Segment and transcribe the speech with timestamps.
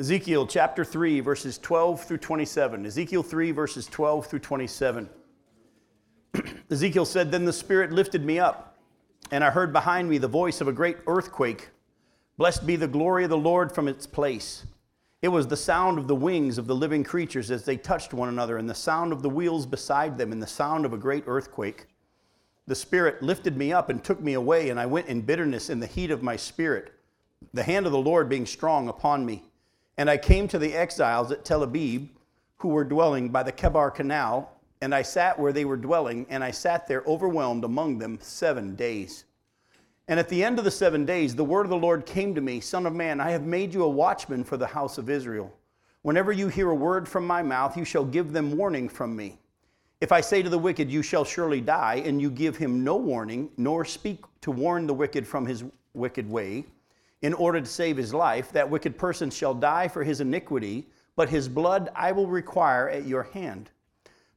[0.00, 2.86] Ezekiel chapter 3, verses 12 through 27.
[2.86, 5.10] Ezekiel 3, verses 12 through 27.
[6.70, 8.78] Ezekiel said, Then the Spirit lifted me up,
[9.30, 11.68] and I heard behind me the voice of a great earthquake.
[12.38, 14.64] Blessed be the glory of the Lord from its place.
[15.20, 18.30] It was the sound of the wings of the living creatures as they touched one
[18.30, 21.24] another, and the sound of the wheels beside them, and the sound of a great
[21.26, 21.88] earthquake.
[22.66, 25.78] The Spirit lifted me up and took me away, and I went in bitterness in
[25.78, 26.90] the heat of my spirit,
[27.52, 29.44] the hand of the Lord being strong upon me.
[30.00, 32.08] And I came to the exiles at Tel Abib,
[32.56, 34.50] who were dwelling by the Kebar Canal,
[34.80, 38.74] and I sat where they were dwelling, and I sat there overwhelmed among them seven
[38.76, 39.26] days.
[40.08, 42.40] And at the end of the seven days, the word of the Lord came to
[42.40, 45.54] me Son of man, I have made you a watchman for the house of Israel.
[46.00, 49.38] Whenever you hear a word from my mouth, you shall give them warning from me.
[50.00, 52.96] If I say to the wicked, You shall surely die, and you give him no
[52.96, 56.64] warning, nor speak to warn the wicked from his wicked way,
[57.22, 61.28] in order to save his life, that wicked person shall die for his iniquity, but
[61.28, 63.70] his blood I will require at your hand.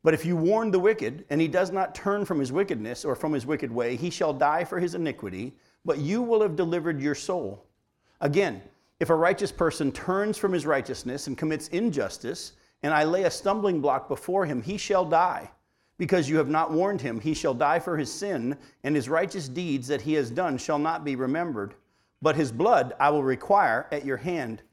[0.03, 3.15] But if you warn the wicked, and he does not turn from his wickedness or
[3.15, 5.53] from his wicked way, he shall die for his iniquity,
[5.85, 7.63] but you will have delivered your soul.
[8.19, 8.61] Again,
[8.99, 12.53] if a righteous person turns from his righteousness and commits injustice,
[12.83, 15.49] and I lay a stumbling block before him, he shall die.
[15.97, 19.47] Because you have not warned him, he shall die for his sin, and his righteous
[19.47, 21.75] deeds that he has done shall not be remembered
[22.23, 24.63] but his blood I will require at your hand.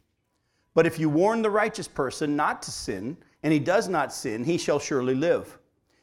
[0.73, 4.45] But if you warn the righteous person not to sin, and he does not sin,
[4.45, 5.59] he shall surely live,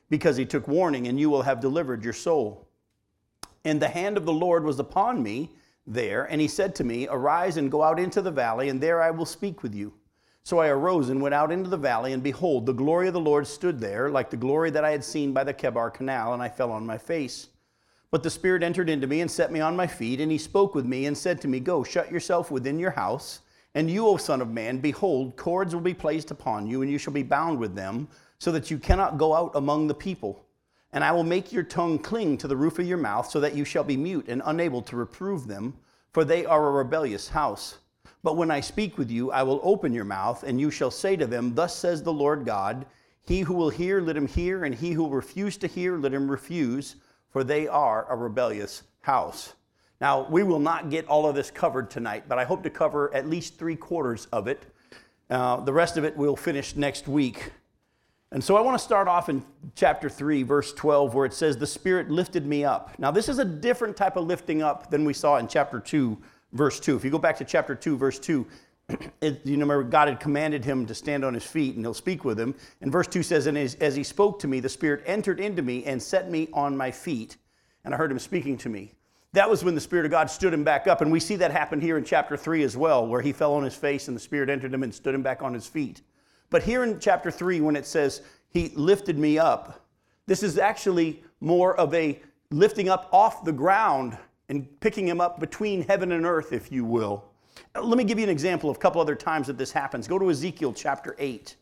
[0.09, 2.67] because he took warning, and you will have delivered your soul.
[3.63, 5.51] And the hand of the Lord was upon me
[5.85, 9.01] there, and he said to me, Arise and go out into the valley, and there
[9.01, 9.93] I will speak with you.
[10.43, 13.21] So I arose and went out into the valley, and behold, the glory of the
[13.21, 16.43] Lord stood there, like the glory that I had seen by the Kebar Canal, and
[16.43, 17.47] I fell on my face.
[18.09, 20.73] But the Spirit entered into me and set me on my feet, and he spoke
[20.73, 23.41] with me and said to me, Go, shut yourself within your house.
[23.75, 26.97] And you, O Son of Man, behold, cords will be placed upon you, and you
[26.97, 28.07] shall be bound with them,
[28.39, 30.45] so that you cannot go out among the people.
[30.93, 33.55] And I will make your tongue cling to the roof of your mouth, so that
[33.55, 35.75] you shall be mute and unable to reprove them,
[36.13, 37.79] for they are a rebellious house.
[38.23, 41.17] But when I speak with you, I will open your mouth, and you shall say
[41.17, 42.85] to them, Thus says the Lord God,
[43.21, 46.13] He who will hear, let him hear, and he who will refuse to hear, let
[46.13, 46.95] him refuse
[47.29, 49.53] for they are a rebellious house.
[49.99, 53.13] Now, we will not get all of this covered tonight, but I hope to cover
[53.15, 54.63] at least three quarters of it.
[55.29, 57.51] Uh, the rest of it we'll finish next week.
[58.31, 59.43] And so I want to start off in
[59.75, 62.97] chapter 3, verse 12, where it says, The Spirit lifted me up.
[62.99, 66.17] Now, this is a different type of lifting up than we saw in chapter 2,
[66.51, 66.97] verse 2.
[66.97, 68.45] If you go back to chapter 2, verse 2,
[68.89, 72.23] it, you remember God had commanded him to stand on his feet and he'll speak
[72.23, 72.55] with him.
[72.81, 75.61] And verse 2 says, And as, as he spoke to me, the Spirit entered into
[75.61, 77.37] me and set me on my feet.
[77.83, 78.93] And I heard him speaking to me.
[79.33, 81.01] That was when the Spirit of God stood him back up.
[81.01, 83.63] And we see that happen here in chapter 3 as well, where he fell on
[83.63, 86.01] his face and the Spirit entered him and stood him back on his feet.
[86.49, 89.85] But here in chapter 3, when it says, He lifted me up,
[90.27, 92.21] this is actually more of a
[92.51, 94.17] lifting up off the ground
[94.49, 97.25] and picking him up between heaven and earth, if you will.
[97.81, 100.07] Let me give you an example of a couple other times that this happens.
[100.07, 101.55] Go to Ezekiel chapter 8.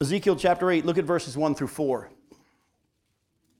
[0.00, 2.08] Ezekiel chapter 8, look at verses 1 through 4.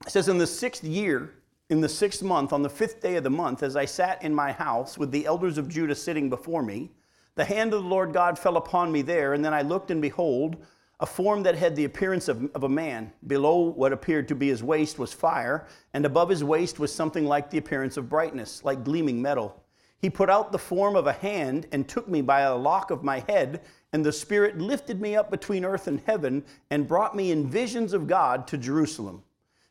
[0.07, 1.35] It says, In the sixth year,
[1.69, 4.33] in the sixth month, on the fifth day of the month, as I sat in
[4.35, 6.93] my house with the elders of Judah sitting before me,
[7.35, 10.01] the hand of the Lord God fell upon me there, and then I looked, and
[10.01, 10.57] behold,
[11.01, 13.13] a form that had the appearance of, of a man.
[13.27, 17.25] Below what appeared to be his waist was fire, and above his waist was something
[17.25, 19.63] like the appearance of brightness, like gleaming metal.
[20.01, 23.03] He put out the form of a hand and took me by a lock of
[23.03, 27.33] my head, and the Spirit lifted me up between earth and heaven and brought me
[27.33, 29.25] in visions of God to Jerusalem,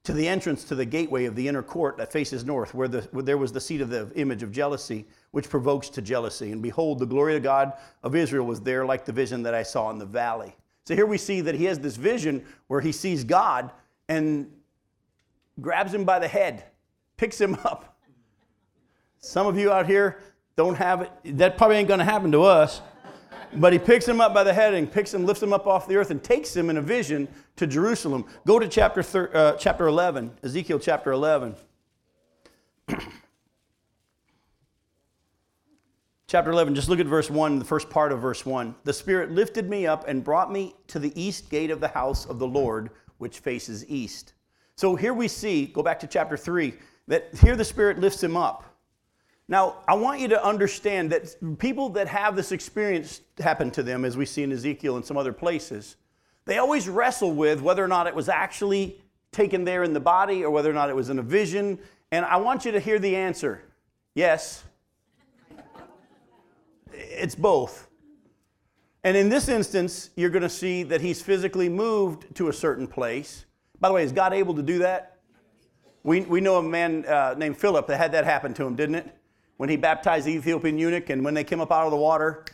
[0.03, 3.01] to the entrance to the gateway of the inner court that faces north, where, the,
[3.11, 6.51] where there was the seat of the image of jealousy, which provokes to jealousy.
[6.51, 7.73] And behold, the glory of God
[8.03, 10.53] of Israel was there, like the vision that I saw in the valley.
[10.85, 13.71] So here we see that he has this vision where he sees God
[14.09, 14.51] and
[15.61, 16.65] grabs him by the head,
[17.15, 17.96] picks him up
[19.19, 20.19] some of you out here
[20.55, 21.37] don't have it.
[21.37, 22.81] That probably ain't going to happen to us.
[23.53, 25.87] But he picks him up by the head and picks him, lifts him up off
[25.87, 28.25] the earth, and takes him in a vision to Jerusalem.
[28.45, 31.55] Go to chapter, thir- uh, chapter 11, Ezekiel chapter 11.
[36.27, 38.75] chapter 11, just look at verse 1, the first part of verse 1.
[38.83, 42.25] The Spirit lifted me up and brought me to the east gate of the house
[42.25, 44.33] of the Lord, which faces east.
[44.75, 46.73] So here we see, go back to chapter 3,
[47.07, 48.76] that here the Spirit lifts him up.
[49.49, 54.03] Now, I want you to understand that people that have this experience happen to them,
[54.03, 55.95] as we see in Ezekiel and some other places,
[56.45, 59.01] they always wrestle with whether or not it was actually
[59.31, 61.79] taken there in the body or whether or not it was in a vision.
[62.11, 63.61] And I want you to hear the answer
[64.15, 64.63] yes.
[66.91, 67.87] It's both.
[69.03, 72.87] And in this instance, you're going to see that he's physically moved to a certain
[72.87, 73.45] place.
[73.79, 75.19] By the way, is God able to do that?
[76.03, 78.95] We, we know a man uh, named Philip that had that happen to him, didn't
[78.95, 79.16] it?
[79.57, 82.45] When he baptized the Ethiopian eunuch, and when they came up out of the water,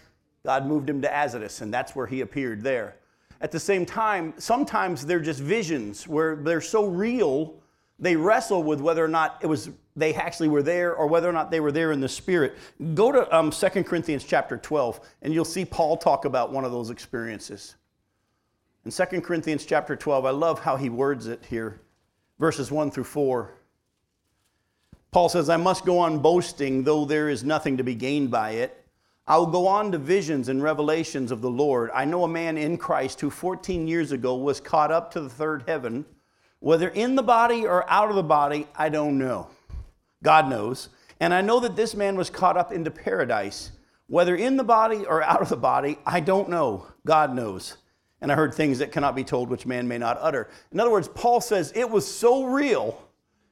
[0.46, 2.96] God moved him to Azotus, and that's where he appeared there.
[3.42, 7.56] At the same time, sometimes they're just visions where they're so real,
[8.00, 11.34] they wrestle with whether or not it was they actually were there or whether or
[11.34, 12.58] not they were there in the spirit.
[12.96, 16.72] Go to um, 2 Corinthians chapter 12, and you'll see Paul talk about one of
[16.72, 17.76] those experiences.
[18.86, 21.80] In 2 Corinthians chapter 12, I love how he words it here,
[22.40, 23.54] verses 1 through 4.
[25.14, 28.52] Paul says, I must go on boasting, though there is nothing to be gained by
[28.52, 28.84] it.
[29.28, 31.92] I will go on to visions and revelations of the Lord.
[31.94, 35.30] I know a man in Christ who 14 years ago was caught up to the
[35.30, 36.04] third heaven.
[36.60, 39.50] Whether in the body or out of the body, I don't know.
[40.24, 40.90] God knows.
[41.20, 43.72] And I know that this man was caught up into paradise.
[44.08, 46.88] Whether in the body or out of the body, I don't know.
[47.06, 47.78] God knows.
[48.20, 50.50] And I heard things that cannot be told, which man may not utter.
[50.72, 53.00] In other words, Paul says it was so real,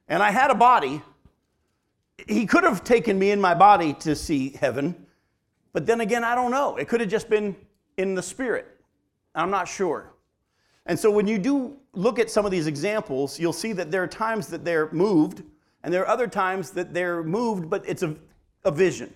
[0.07, 1.03] and I had a body.
[2.27, 5.07] He could have taken me in my body to see heaven,
[5.73, 6.75] but then again, I don't know.
[6.77, 7.55] It could have just been
[7.97, 8.67] in the spirit.
[9.33, 10.13] I'm not sure.
[10.85, 14.03] And so when you do look at some of these examples, you'll see that there
[14.03, 15.43] are times that they're moved,
[15.83, 18.15] and there are other times that they're moved, but it's a,
[18.65, 19.13] a vision.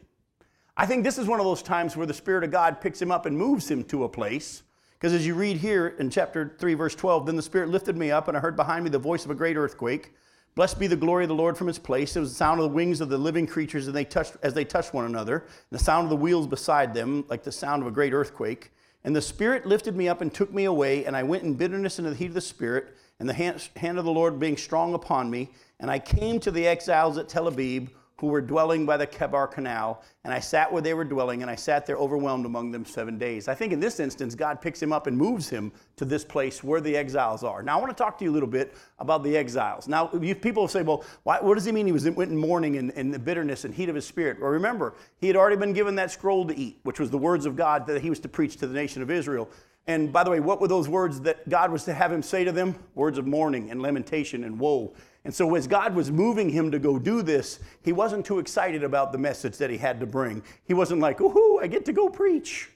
[0.78, 3.12] I think this is one of those times where the Spirit of God picks him
[3.12, 4.64] up and moves him to a place.
[4.94, 8.12] Because as you read here in chapter 3, verse 12, then the Spirit lifted me
[8.12, 10.14] up, and I heard behind me the voice of a great earthquake.
[10.56, 12.16] Blessed be the glory of the Lord from his place.
[12.16, 14.54] It was the sound of the wings of the living creatures and they touched, as
[14.54, 17.82] they touched one another, and the sound of the wheels beside them, like the sound
[17.82, 18.72] of a great earthquake.
[19.04, 22.00] And the Spirit lifted me up and took me away, and I went in bitterness
[22.00, 24.94] into the heat of the Spirit, and the hand, hand of the Lord being strong
[24.94, 25.52] upon me.
[25.82, 29.52] And I came to the exiles at Tel Aviv who were dwelling by the Kebar
[29.52, 32.86] Canal, and I sat where they were dwelling, and I sat there overwhelmed among them
[32.86, 33.48] seven days.
[33.48, 36.64] I think in this instance, God picks him up and moves him to this place
[36.64, 37.62] where the exiles are.
[37.62, 39.88] Now, I want to talk to you a little bit about the exiles.
[39.88, 42.92] Now, people say, well, why, what does he mean he was went in mourning and,
[42.92, 44.40] and the bitterness and heat of his spirit?
[44.40, 47.46] Well, remember, he had already been given that scroll to eat, which was the words
[47.46, 49.50] of God that he was to preach to the nation of Israel.
[49.88, 52.44] And by the way, what were those words that God was to have him say
[52.44, 52.76] to them?
[52.96, 54.96] Words of mourning and lamentation and woe.
[55.24, 58.84] And so, as God was moving him to go do this, he wasn't too excited
[58.84, 60.44] about the message that he had to bring.
[60.66, 62.70] He wasn't like, ooh, I get to go preach.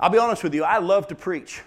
[0.00, 1.62] I'll be honest with you, I love to preach.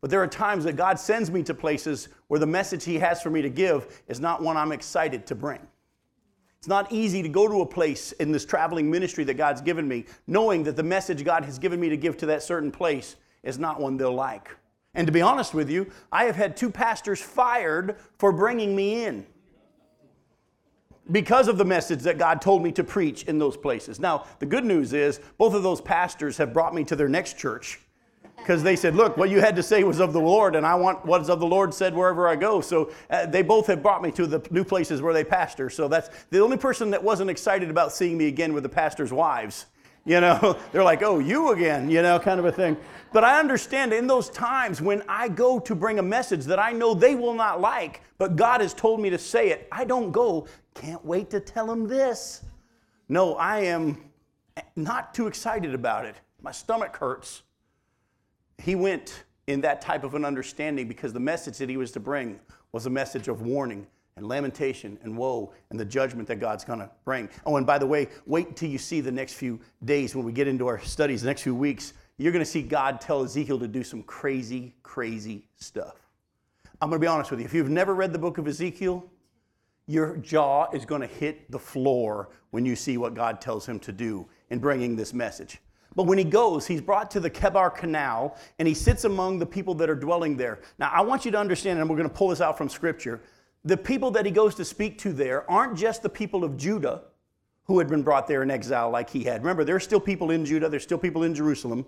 [0.00, 3.20] But there are times that God sends me to places where the message he has
[3.20, 5.60] for me to give is not one I'm excited to bring.
[6.58, 9.86] It's not easy to go to a place in this traveling ministry that God's given
[9.86, 13.16] me, knowing that the message God has given me to give to that certain place
[13.42, 14.56] is not one they'll like.
[14.94, 19.04] And to be honest with you, I have had two pastors fired for bringing me
[19.04, 19.26] in
[21.10, 23.98] because of the message that God told me to preach in those places.
[23.98, 27.38] Now, the good news is both of those pastors have brought me to their next
[27.38, 27.80] church
[28.36, 30.74] because they said, Look, what you had to say was of the Lord, and I
[30.74, 32.60] want what's of the Lord said wherever I go.
[32.60, 35.70] So uh, they both have brought me to the new places where they pastor.
[35.70, 39.12] So that's the only person that wasn't excited about seeing me again with the pastor's
[39.12, 39.66] wives.
[40.18, 42.78] You know, they're like, oh, you again, you know, kind of a thing.
[43.12, 46.72] But I understand in those times when I go to bring a message that I
[46.72, 50.10] know they will not like, but God has told me to say it, I don't
[50.10, 52.42] go, can't wait to tell them this.
[53.10, 53.98] No, I am
[54.76, 56.16] not too excited about it.
[56.40, 57.42] My stomach hurts.
[58.56, 62.00] He went in that type of an understanding because the message that he was to
[62.00, 62.40] bring
[62.72, 63.86] was a message of warning
[64.18, 67.30] and lamentation and woe and the judgment that God's going to bring.
[67.46, 70.32] Oh, and by the way, wait until you see the next few days when we
[70.32, 71.94] get into our studies, the next few weeks.
[72.18, 75.94] You're going to see God tell Ezekiel to do some crazy, crazy stuff.
[76.82, 77.46] I'm going to be honest with you.
[77.46, 79.08] If you've never read the book of Ezekiel,
[79.86, 83.78] your jaw is going to hit the floor when you see what God tells him
[83.80, 85.58] to do in bringing this message.
[85.96, 89.46] But when he goes, he's brought to the Kebar Canal and he sits among the
[89.46, 90.60] people that are dwelling there.
[90.78, 93.20] Now, I want you to understand, and we're going to pull this out from scripture
[93.64, 97.02] the people that he goes to speak to there aren't just the people of Judah
[97.64, 99.42] who had been brought there in exile like he had.
[99.42, 101.84] Remember, there's still people in Judah, there's still people in Jerusalem.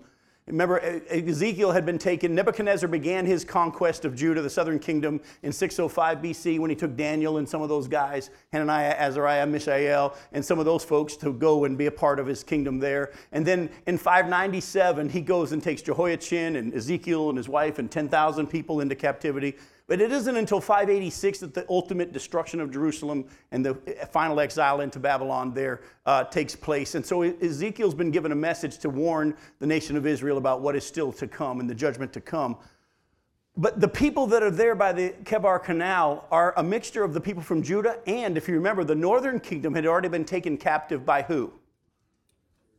[0.47, 2.33] Remember, Ezekiel had been taken.
[2.33, 6.95] Nebuchadnezzar began his conquest of Judah, the southern kingdom, in 605 BC when he took
[6.97, 11.31] Daniel and some of those guys, Hananiah, Azariah, Mishael, and some of those folks to
[11.31, 13.11] go and be a part of his kingdom there.
[13.31, 17.89] And then in 597, he goes and takes Jehoiachin and Ezekiel and his wife and
[17.89, 19.55] 10,000 people into captivity.
[19.91, 23.73] But it isn't until 586 that the ultimate destruction of Jerusalem and the
[24.09, 26.95] final exile into Babylon there uh, takes place.
[26.95, 30.77] And so Ezekiel's been given a message to warn the nation of Israel about what
[30.77, 32.55] is still to come and the judgment to come.
[33.57, 37.19] But the people that are there by the Kebar Canal are a mixture of the
[37.19, 41.05] people from Judah, and if you remember, the northern kingdom had already been taken captive
[41.05, 41.51] by who?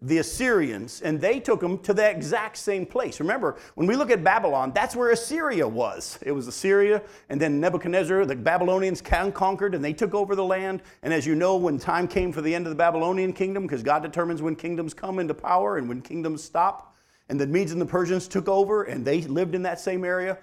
[0.03, 3.21] The Assyrians, and they took them to the exact same place.
[3.21, 6.19] Remember, when we look at Babylon, that's where Assyria was.
[6.23, 10.83] It was Assyria, and then Nebuchadnezzar, the Babylonians conquered, and they took over the land.
[11.03, 13.85] And as you know, when time came for the end of the Babylonian kingdom, because
[13.85, 16.97] God determines when kingdoms come into power and when kingdoms stop,
[17.29, 20.37] and the Medes and the Persians took over, and they lived in that same area.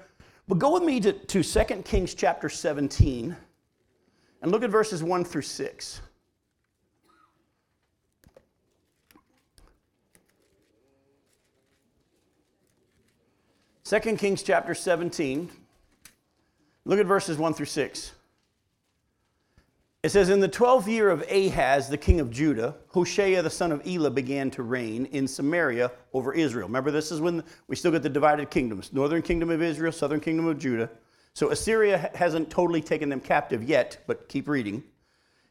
[0.47, 3.35] But go with me to, to 2 Kings chapter 17,
[4.41, 6.01] and look at verses 1 through 6.
[13.83, 15.49] 2 Kings chapter 17.
[16.85, 18.13] Look at verses 1 through 6.
[20.01, 23.73] It says, In the twelfth year of Ahaz, the king of Judah, Hoshea the son
[23.73, 26.67] of Elah began to reign in Samaria over Israel.
[26.67, 30.21] Remember, this is when we still get the divided kingdoms northern kingdom of Israel, southern
[30.21, 30.89] kingdom of Judah.
[31.33, 34.83] So Assyria hasn't totally taken them captive yet, but keep reading.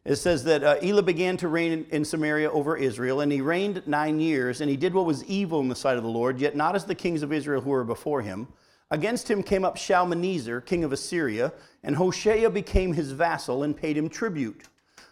[0.08, 3.86] It says that uh, Elah began to reign in, Samaria over Israel, and he reigned
[3.86, 6.56] nine years, and he did what was evil in the sight of the Lord, yet
[6.56, 8.48] not as the kings of Israel who were before him.
[8.90, 13.98] Against him came up Shalmaneser, king of Assyria, and Hoshea became his vassal and paid
[13.98, 14.62] him tribute.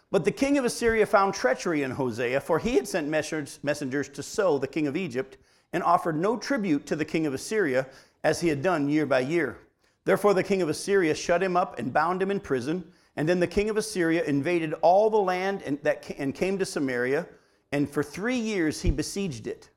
[0.09, 4.23] But the king of Assyria found treachery in Hoshea, for he had sent messengers to
[4.23, 5.37] So, the king of Egypt,
[5.73, 7.85] and offered no tribute to the king of Assyria,
[8.23, 9.59] as he had done year by year.
[10.05, 12.91] Therefore the king of Assyria shut him up and bound him in prison.
[13.17, 16.65] And then the king of Assyria invaded all the land and, that, and came to
[16.65, 17.27] Samaria,
[17.71, 19.71] and for three years he besieged it.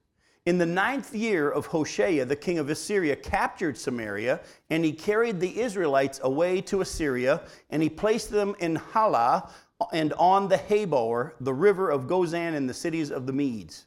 [0.45, 5.41] In the ninth year of Hoshea, the king of Assyria captured Samaria, and he carried
[5.41, 9.51] the Israelites away to Assyria, and he placed them in Halah
[9.93, 13.87] and on the Habor, the river of Gozan, and the cities of the Medes.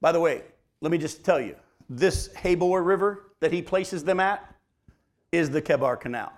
[0.00, 0.42] By the way,
[0.80, 1.56] let me just tell you
[1.88, 4.54] this Habor river that he places them at
[5.32, 6.32] is the Kebar Canal.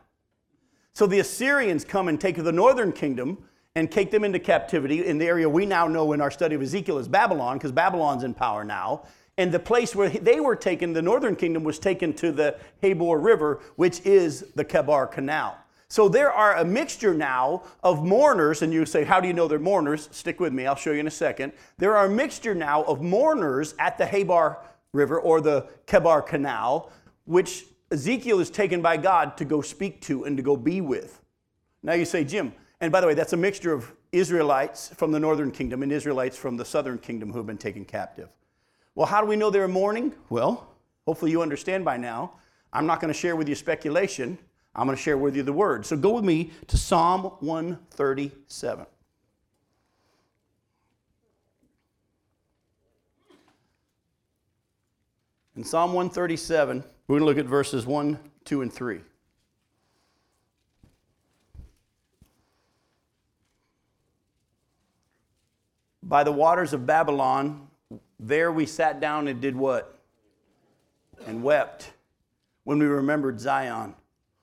[0.95, 3.39] So the Assyrians come and take the northern kingdom
[3.75, 6.61] and take them into captivity in the area we now know in our study of
[6.61, 9.05] Ezekiel as Babylon, because Babylon's in power now.
[9.39, 13.23] And the place where they were taken, the northern kingdom, was taken to the Habor
[13.23, 15.57] River, which is the Kebar Canal.
[15.89, 19.49] So there are a mixture now of mourners, and you say, How do you know
[19.49, 20.11] they're mourners?
[20.13, 21.53] Stick with me, I'll show you in a second.
[21.79, 24.59] There are a mixture now of mourners at the Habor
[24.93, 26.91] River or the Kebar Canal,
[27.25, 31.21] which Ezekiel is taken by God to go speak to and to go be with.
[31.83, 35.21] Now you say, Jim, and by the way, that's a mixture of Israelites from the
[35.21, 38.31] northern kingdom and Israelites from the southern kingdom who have been taken captive.
[38.95, 40.15] Well, how do we know they're mourning?
[40.31, 40.75] Well,
[41.07, 42.33] hopefully you understand by now.
[42.73, 44.39] I'm not going to share with you speculation.
[44.75, 45.85] I'm going to share with you the word.
[45.85, 48.87] So go with me to Psalm 137.
[55.57, 59.01] In Psalm 137, we're going to look at verses 1, 2, and 3.
[66.03, 67.69] By the waters of Babylon,
[68.19, 69.99] there we sat down and did what?
[71.27, 71.93] And wept
[72.65, 73.95] when we remembered Zion.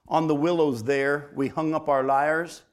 [0.07, 2.63] On the willows there we hung up our lyres,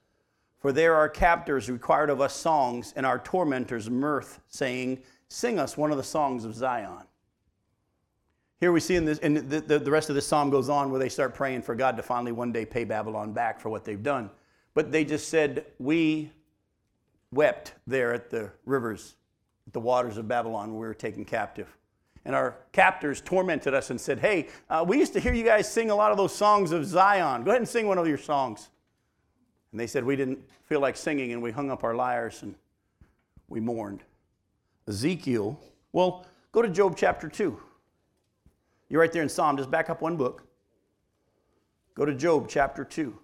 [0.59, 5.77] for there our captors required of us songs, and our tormentors mirth, saying, Sing us
[5.77, 7.06] one of the songs of Zion.
[8.59, 10.91] Here we see in this, and the, the, the, rest of this psalm goes on
[10.91, 13.85] where they start praying for God to finally one day pay Babylon back for what
[13.85, 14.31] they've done.
[14.73, 16.31] But they just said, We
[17.33, 19.15] wept there at the rivers,
[19.67, 21.77] at the waters of Babylon where we were taken captive.
[22.25, 25.71] And our captors tormented us and said, Hey, uh, we used to hear you guys
[25.71, 27.45] sing a lot of those songs of Zion.
[27.45, 28.71] Go ahead and sing one of your songs.
[29.71, 32.55] And they said, We didn't feel like singing, and we hung up our lyres and
[33.49, 34.03] we mourned.
[34.89, 35.61] Ezekiel,
[35.93, 37.61] well, go to Job chapter 2.
[38.89, 39.57] You're right there in Psalm.
[39.57, 40.45] Just back up one book.
[41.95, 43.19] Go to Job chapter 2.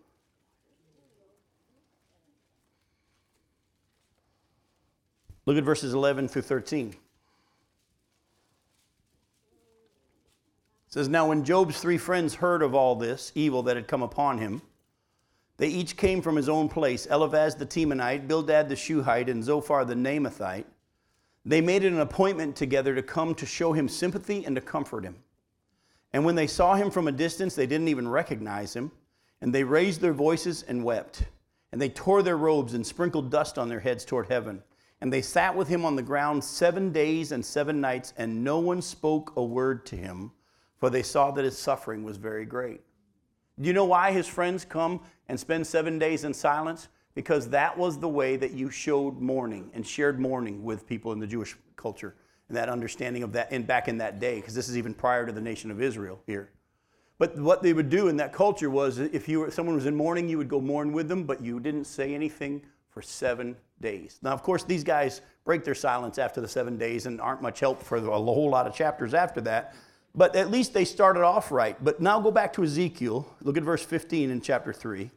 [5.44, 6.88] Look at verses 11 through 13.
[6.88, 6.96] It
[10.88, 14.38] says, Now when Job's three friends heard of all this evil that had come upon
[14.38, 14.62] him,
[15.56, 19.84] they each came from his own place Eliphaz the Temanite, Bildad the Shuhite, and Zophar
[19.84, 20.64] the Naamathite.
[21.44, 25.16] They made an appointment together to come to show him sympathy and to comfort him.
[26.12, 28.92] And when they saw him from a distance, they didn't even recognize him.
[29.40, 31.24] And they raised their voices and wept.
[31.72, 34.62] And they tore their robes and sprinkled dust on their heads toward heaven.
[35.00, 38.60] And they sat with him on the ground seven days and seven nights, and no
[38.60, 40.30] one spoke a word to him,
[40.78, 42.82] for they saw that his suffering was very great.
[43.60, 46.88] Do you know why his friends come and spend seven days in silence?
[47.14, 51.18] Because that was the way that you showed mourning and shared mourning with people in
[51.18, 52.14] the Jewish culture
[52.52, 55.24] and that understanding of that in, back in that day, because this is even prior
[55.24, 56.50] to the nation of Israel here.
[57.16, 59.96] But what they would do in that culture was if you were, someone was in
[59.96, 64.18] mourning, you would go mourn with them, but you didn't say anything for seven days.
[64.20, 67.58] Now, of course, these guys break their silence after the seven days and aren't much
[67.58, 69.74] help for a whole lot of chapters after that.
[70.14, 71.82] But at least they started off right.
[71.82, 73.34] But now go back to Ezekiel.
[73.40, 75.10] Look at verse 15 in chapter 3.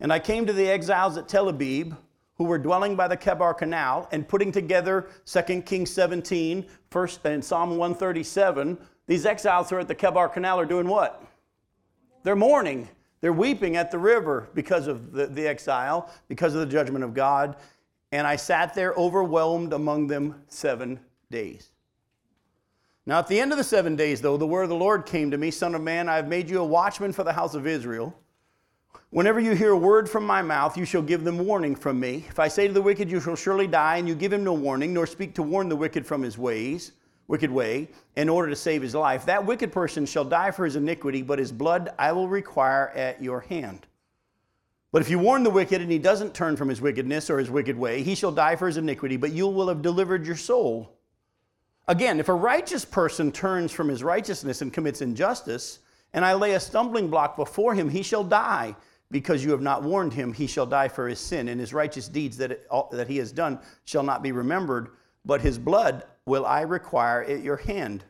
[0.00, 1.94] And I came to the exiles at Tel Abib,
[2.36, 7.44] who were dwelling by the Chebar Canal, and putting together 2 Kings 17, first and
[7.44, 8.76] Psalm 137.
[9.06, 11.24] These exiles who are at the Chebar Canal are doing what?
[12.22, 12.88] They're mourning.
[13.20, 17.14] They're weeping at the river because of the, the exile, because of the judgment of
[17.14, 17.56] God.
[18.12, 21.00] And I sat there overwhelmed among them seven
[21.30, 21.70] days.
[23.06, 25.30] Now, at the end of the seven days, though, the word of the Lord came
[25.30, 27.66] to me Son of man, I have made you a watchman for the house of
[27.66, 28.16] Israel.
[29.14, 32.24] Whenever you hear a word from my mouth, you shall give them warning from me.
[32.28, 34.54] If I say to the wicked, You shall surely die, and you give him no
[34.54, 36.90] warning, nor speak to warn the wicked from his ways,
[37.28, 40.74] wicked way, in order to save his life, that wicked person shall die for his
[40.74, 43.86] iniquity, but his blood I will require at your hand.
[44.90, 47.50] But if you warn the wicked and he doesn't turn from his wickedness or his
[47.50, 50.92] wicked way, he shall die for his iniquity, but you will have delivered your soul.
[51.86, 55.80] Again, if a righteous person turns from his righteousness and commits injustice,
[56.14, 58.74] and I lay a stumbling block before him, he shall die.
[59.10, 62.08] Because you have not warned him, he shall die for his sin, and his righteous
[62.08, 64.88] deeds that, it, that he has done shall not be remembered,
[65.24, 68.04] but his blood will I require at your hand.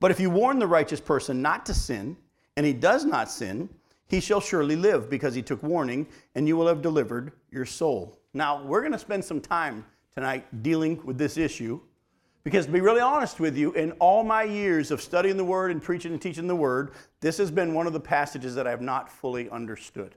[0.00, 2.16] But if you warn the righteous person not to sin,
[2.56, 3.68] and he does not sin,
[4.06, 8.18] he shall surely live because he took warning, and you will have delivered your soul.
[8.34, 11.80] Now, we're going to spend some time tonight dealing with this issue
[12.48, 15.70] because, to be really honest with you, in all my years of studying the Word
[15.70, 18.70] and preaching and teaching the Word, this has been one of the passages that I
[18.70, 20.14] have not fully understood.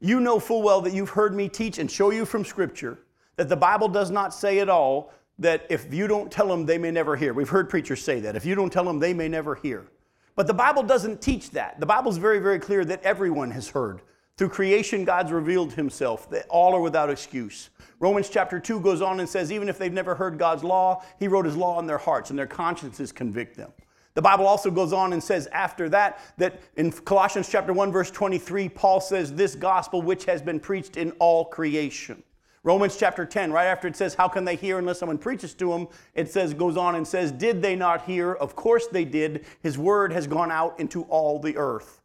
[0.00, 2.98] You know full well that you've heard me teach and show you from Scripture
[3.36, 6.76] that the Bible does not say at all that if you don't tell them, they
[6.76, 7.32] may never hear.
[7.32, 8.34] We've heard preachers say that.
[8.34, 9.86] If you don't tell them, they may never hear.
[10.34, 11.78] But the Bible doesn't teach that.
[11.78, 14.00] The Bible is very, very clear that everyone has heard.
[14.36, 17.70] Through creation, God's revealed himself, that all are without excuse.
[18.00, 21.26] Romans chapter 2 goes on and says, even if they've never heard God's law, he
[21.26, 23.72] wrote his law in their hearts, and their consciences convict them.
[24.12, 28.10] The Bible also goes on and says after that, that in Colossians chapter 1, verse
[28.10, 32.22] 23, Paul says, This gospel which has been preached in all creation.
[32.62, 35.70] Romans chapter 10, right after it says, How can they hear unless someone preaches to
[35.70, 35.88] them?
[36.14, 38.32] It says, goes on and says, Did they not hear?
[38.32, 39.46] Of course they did.
[39.62, 42.02] His word has gone out into all the earth.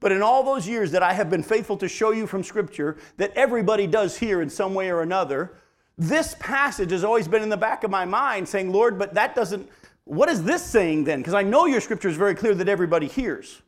[0.00, 2.96] But in all those years that I have been faithful to show you from Scripture
[3.16, 5.54] that everybody does hear in some way or another,
[5.96, 9.34] this passage has always been in the back of my mind saying, Lord, but that
[9.34, 9.68] doesn't,
[10.04, 11.20] what is this saying then?
[11.20, 13.60] Because I know your Scripture is very clear that everybody hears.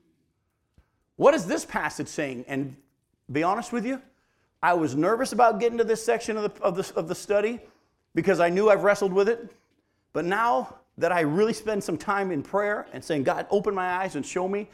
[1.17, 2.45] What is this passage saying?
[2.47, 2.77] And
[3.31, 4.01] be honest with you,
[4.63, 7.61] I was nervous about getting to this section of the, of the, of the study
[8.15, 9.51] because I knew I've wrestled with it.
[10.13, 13.97] But now that I really spend some time in prayer and saying, God, open my
[13.97, 14.69] eyes and show me,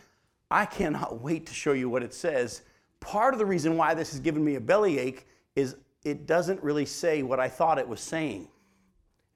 [0.50, 2.62] I cannot wait to show you what it says.
[3.00, 6.86] Part of the reason why this has given me a bellyache is it doesn't really
[6.86, 8.48] say what I thought it was saying.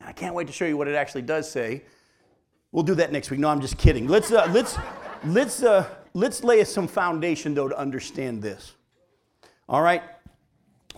[0.01, 1.83] And I can't wait to show you what it actually does say.
[2.73, 3.41] We'll do that next week.
[3.41, 4.07] No, I'm just kidding.
[4.07, 4.79] Let's, uh, let's,
[5.25, 8.75] let's, uh, let's lay some foundation, though, to understand this.
[9.69, 10.03] All right?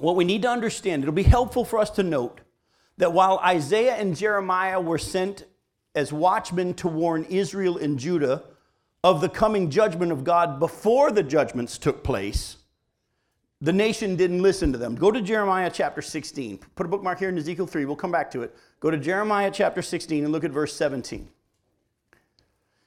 [0.02, 2.40] what we need to understand, it'll be helpful for us to note
[2.98, 5.44] that while Isaiah and Jeremiah were sent
[5.94, 8.42] as watchmen to warn Israel and Judah
[9.04, 12.56] of the coming judgment of God before the judgments took place,
[13.60, 14.94] the nation didn't listen to them.
[14.94, 16.58] Go to Jeremiah chapter 16.
[16.74, 17.84] Put a bookmark here in Ezekiel 3.
[17.84, 18.54] We'll come back to it.
[18.80, 21.28] Go to Jeremiah chapter 16 and look at verse 17.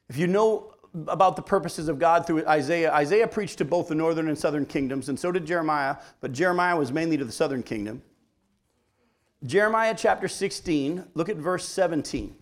[0.09, 0.75] If you know
[1.07, 2.91] about the purposes of God through Isaiah.
[2.93, 6.77] Isaiah preached to both the northern and southern kingdoms, and so did Jeremiah, but Jeremiah
[6.77, 8.01] was mainly to the southern kingdom.
[9.45, 12.35] Jeremiah chapter 16, look at verse 17.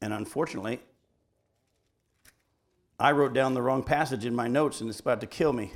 [0.00, 0.80] And unfortunately,
[2.98, 5.72] I wrote down the wrong passage in my notes and it's about to kill me.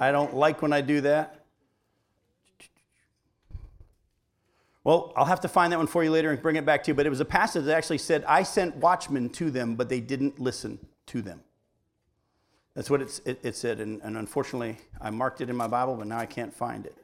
[0.00, 1.44] I don't like when I do that.
[4.84, 6.90] Well, I'll have to find that one for you later and bring it back to
[6.90, 6.94] you.
[6.94, 10.00] But it was a passage that actually said, I sent watchmen to them, but they
[10.00, 11.42] didn't listen to them.
[12.74, 13.80] That's what it, it said.
[13.80, 16.96] And, and unfortunately, I marked it in my Bible, but now I can't find it.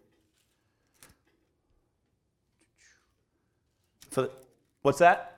[4.08, 4.30] For,
[4.82, 5.33] what's that?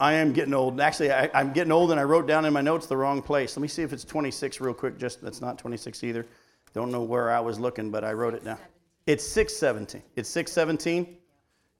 [0.00, 0.80] I am getting old.
[0.80, 3.56] Actually, I, am getting old, and I wrote down in my notes the wrong place.
[3.56, 4.96] Let me see if it's 26 real quick.
[4.96, 6.24] Just that's not 26 either.
[6.72, 8.58] Don't know where I was looking, but I wrote it down.
[9.06, 10.02] It's 617.
[10.14, 11.16] It's 617.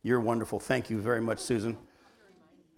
[0.03, 0.59] You're wonderful.
[0.59, 1.77] Thank you very much, Susan.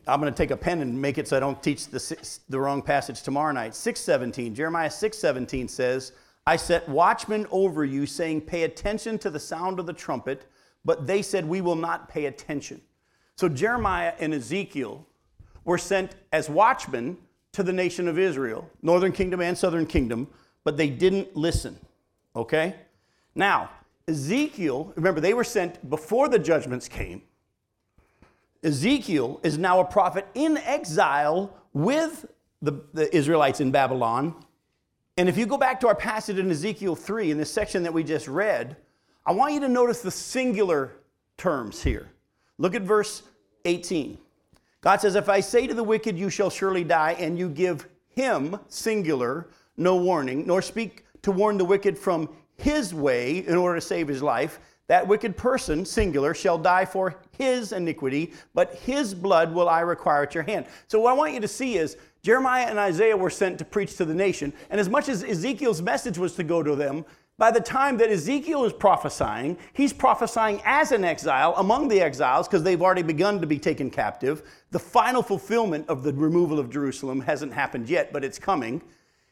[0.07, 2.61] I'm going to take a pen and make it so I don't teach the, the
[2.61, 3.75] wrong passage tomorrow night.
[3.75, 4.55] 617.
[4.55, 6.13] Jeremiah 617 says,
[6.47, 10.47] I set watchmen over you, saying, Pay attention to the sound of the trumpet.
[10.85, 12.83] But they said, We will not pay attention.
[13.37, 15.07] So Jeremiah and Ezekiel
[15.65, 17.17] were sent as watchmen
[17.53, 20.29] to the nation of Israel, northern kingdom and southern kingdom,
[20.65, 21.79] but they didn't listen.
[22.37, 22.77] Okay?
[23.35, 23.71] Now,
[24.09, 27.23] Ezekiel, remember, they were sent before the judgments came.
[28.63, 32.27] Ezekiel is now a prophet in exile with
[32.61, 34.35] the, the Israelites in Babylon.
[35.17, 37.93] And if you go back to our passage in Ezekiel 3, in this section that
[37.93, 38.77] we just read,
[39.25, 40.93] I want you to notice the singular
[41.37, 42.11] terms here.
[42.59, 43.23] Look at verse
[43.65, 44.19] 18.
[44.81, 47.87] God says, If I say to the wicked, You shall surely die, and you give
[48.09, 53.77] him, singular, no warning, nor speak to warn the wicked from his way in order
[53.77, 59.15] to save his life, that wicked person, singular, shall die for his iniquity, but his
[59.15, 60.67] blood will I require at your hand.
[60.89, 63.97] So, what I want you to see is Jeremiah and Isaiah were sent to preach
[63.97, 67.05] to the nation, and as much as Ezekiel's message was to go to them,
[67.41, 72.47] by the time that Ezekiel is prophesying, he's prophesying as an exile among the exiles
[72.47, 74.43] because they've already begun to be taken captive.
[74.73, 78.83] The final fulfillment of the removal of Jerusalem hasn't happened yet, but it's coming.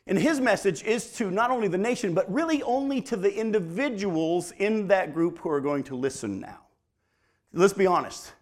[0.06, 4.52] And his message is to not only the nation, but really only to the individuals
[4.52, 6.60] in that group who are going to listen now.
[7.52, 8.32] Let's be honest.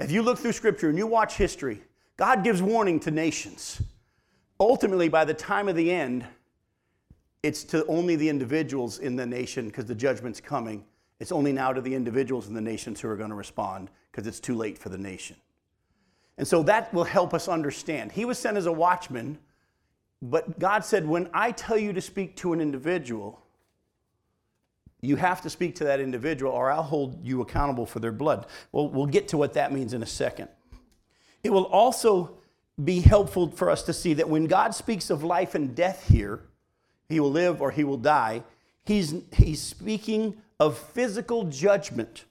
[0.00, 1.80] If you look through scripture and you watch history,
[2.16, 3.80] God gives warning to nations.
[4.58, 6.26] Ultimately, by the time of the end,
[7.42, 10.84] it's to only the individuals in the nation because the judgment's coming.
[11.20, 14.26] It's only now to the individuals in the nations who are going to respond because
[14.26, 15.36] it's too late for the nation.
[16.38, 18.12] And so that will help us understand.
[18.12, 19.38] He was sent as a watchman
[20.22, 23.40] but God said, when I tell you to speak to an individual,
[25.00, 28.46] you have to speak to that individual or I'll hold you accountable for their blood.
[28.70, 30.48] Well, we'll get to what that means in a second.
[31.42, 32.38] It will also
[32.82, 36.44] be helpful for us to see that when God speaks of life and death here,
[37.12, 38.42] he will live or he will die,
[38.84, 42.24] he's, he's speaking of physical judgment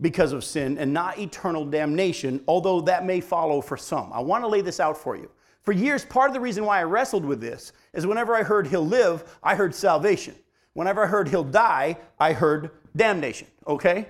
[0.00, 4.12] because of sin and not eternal damnation, although that may follow for some.
[4.12, 5.30] I want to lay this out for you.
[5.62, 8.68] For years, part of the reason why I wrestled with this is whenever I heard
[8.68, 10.36] he'll live, I heard salvation.
[10.74, 14.06] Whenever I heard he'll die, I heard damnation, okay?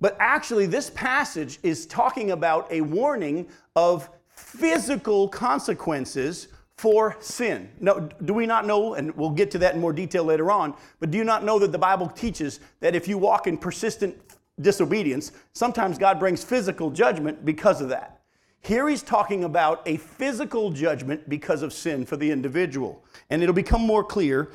[0.00, 7.68] But actually, this passage is talking about a warning of physical consequences for sin.
[7.80, 10.74] No, do we not know, and we'll get to that in more detail later on,
[11.00, 14.16] but do you not know that the Bible teaches that if you walk in persistent
[14.60, 18.20] disobedience, sometimes God brings physical judgment because of that?
[18.60, 23.04] Here he's talking about a physical judgment because of sin for the individual.
[23.30, 24.50] And it'll become more clear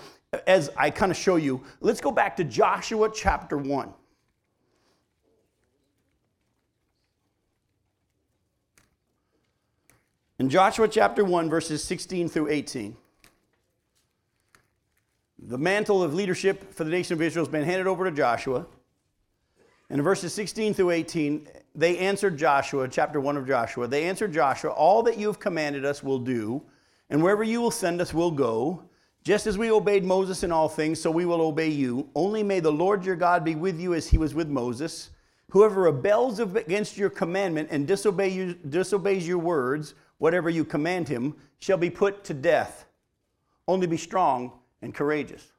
[0.48, 1.62] as I kind of show you.
[1.82, 3.94] Let's go back to Joshua chapter 1.
[10.40, 12.98] In Joshua chapter 1, verses 16 through 18,
[15.38, 18.66] the mantle of leadership for the nation of Israel has been handed over to Joshua.
[19.90, 24.34] And in verses 16 through 18, they answered Joshua, chapter 1 of Joshua, they answered
[24.34, 26.64] Joshua, All that you have commanded us will do,
[27.12, 28.84] and wherever you will send us, we'll go.
[29.24, 32.10] Just as we obeyed Moses in all things, so we will obey you.
[32.16, 35.12] Only may the Lord your God be with you as he was with Moses.
[35.52, 39.94] Whoever rebels against your commandment and disobeys your words,
[40.24, 42.86] whatever you command him, shall be put to death.
[43.68, 45.52] Only be strong and courageous.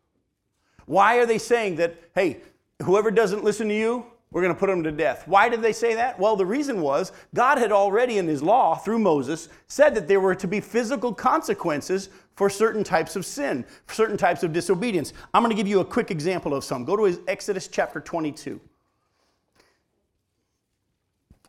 [0.87, 2.40] Why are they saying that, hey,
[2.81, 5.29] whoever doesn't listen to you, we're going to put them to death.
[5.29, 6.18] Why did they say that?
[6.18, 10.18] Well, the reason was God had already in his law through Moses said that there
[10.18, 15.12] were to be physical consequences for certain types of sin, certain types of disobedience.
[15.35, 16.87] I'm going to give you a quick example of some.
[16.87, 18.59] Go to Exodus chapter 22.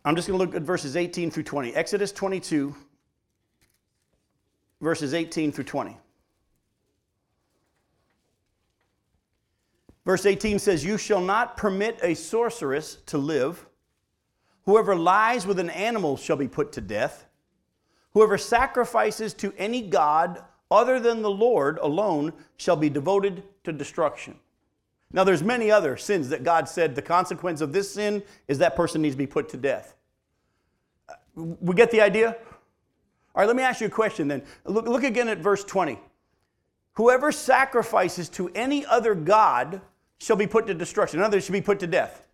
[0.03, 1.73] I'm just going to look at verses 18 through 20.
[1.75, 2.75] Exodus 22,
[4.81, 5.97] verses 18 through 20.
[10.05, 13.65] Verse 18 says, You shall not permit a sorceress to live.
[14.65, 17.25] Whoever lies with an animal shall be put to death.
[18.13, 24.39] Whoever sacrifices to any god other than the Lord alone shall be devoted to destruction.
[25.11, 28.75] Now, there's many other sins that God said the consequence of this sin is that
[28.75, 29.95] person needs to be put to death.
[31.35, 32.37] We get the idea?
[33.35, 34.43] All right, let me ask you a question then.
[34.63, 35.99] Look, look again at verse 20.
[36.93, 39.81] Whoever sacrifices to any other God
[40.19, 41.19] shall be put to destruction.
[41.19, 42.24] Another shall be put to death.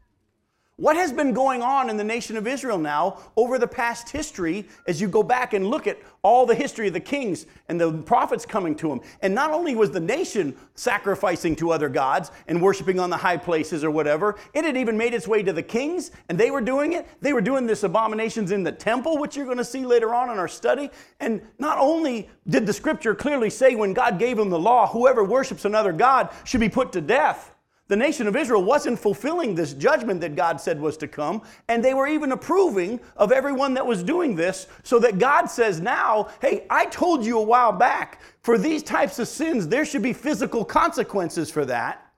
[0.81, 4.67] What has been going on in the nation of Israel now over the past history
[4.87, 7.93] as you go back and look at all the history of the kings and the
[7.99, 9.01] prophets coming to them?
[9.21, 13.37] And not only was the nation sacrificing to other gods and worshiping on the high
[13.37, 16.61] places or whatever, it had even made its way to the kings and they were
[16.61, 17.07] doing it.
[17.21, 20.31] They were doing this abominations in the temple, which you're going to see later on
[20.31, 20.89] in our study.
[21.19, 25.23] And not only did the scripture clearly say when God gave them the law, whoever
[25.23, 27.53] worships another God should be put to death.
[27.91, 31.83] The nation of Israel wasn't fulfilling this judgment that God said was to come, and
[31.83, 36.29] they were even approving of everyone that was doing this, so that God says now,
[36.39, 40.13] hey, I told you a while back, for these types of sins, there should be
[40.13, 42.13] physical consequences for that.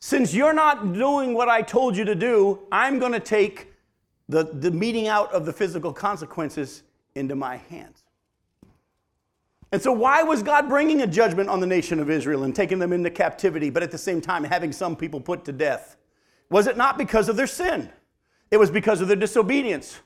[0.00, 3.72] Since you're not doing what I told you to do, I'm going to take
[4.28, 6.82] the, the meting out of the physical consequences
[7.14, 8.03] into my hands.
[9.74, 12.78] And so, why was God bringing a judgment on the nation of Israel and taking
[12.78, 15.96] them into captivity, but at the same time having some people put to death?
[16.48, 17.90] Was it not because of their sin?
[18.52, 19.98] It was because of their disobedience.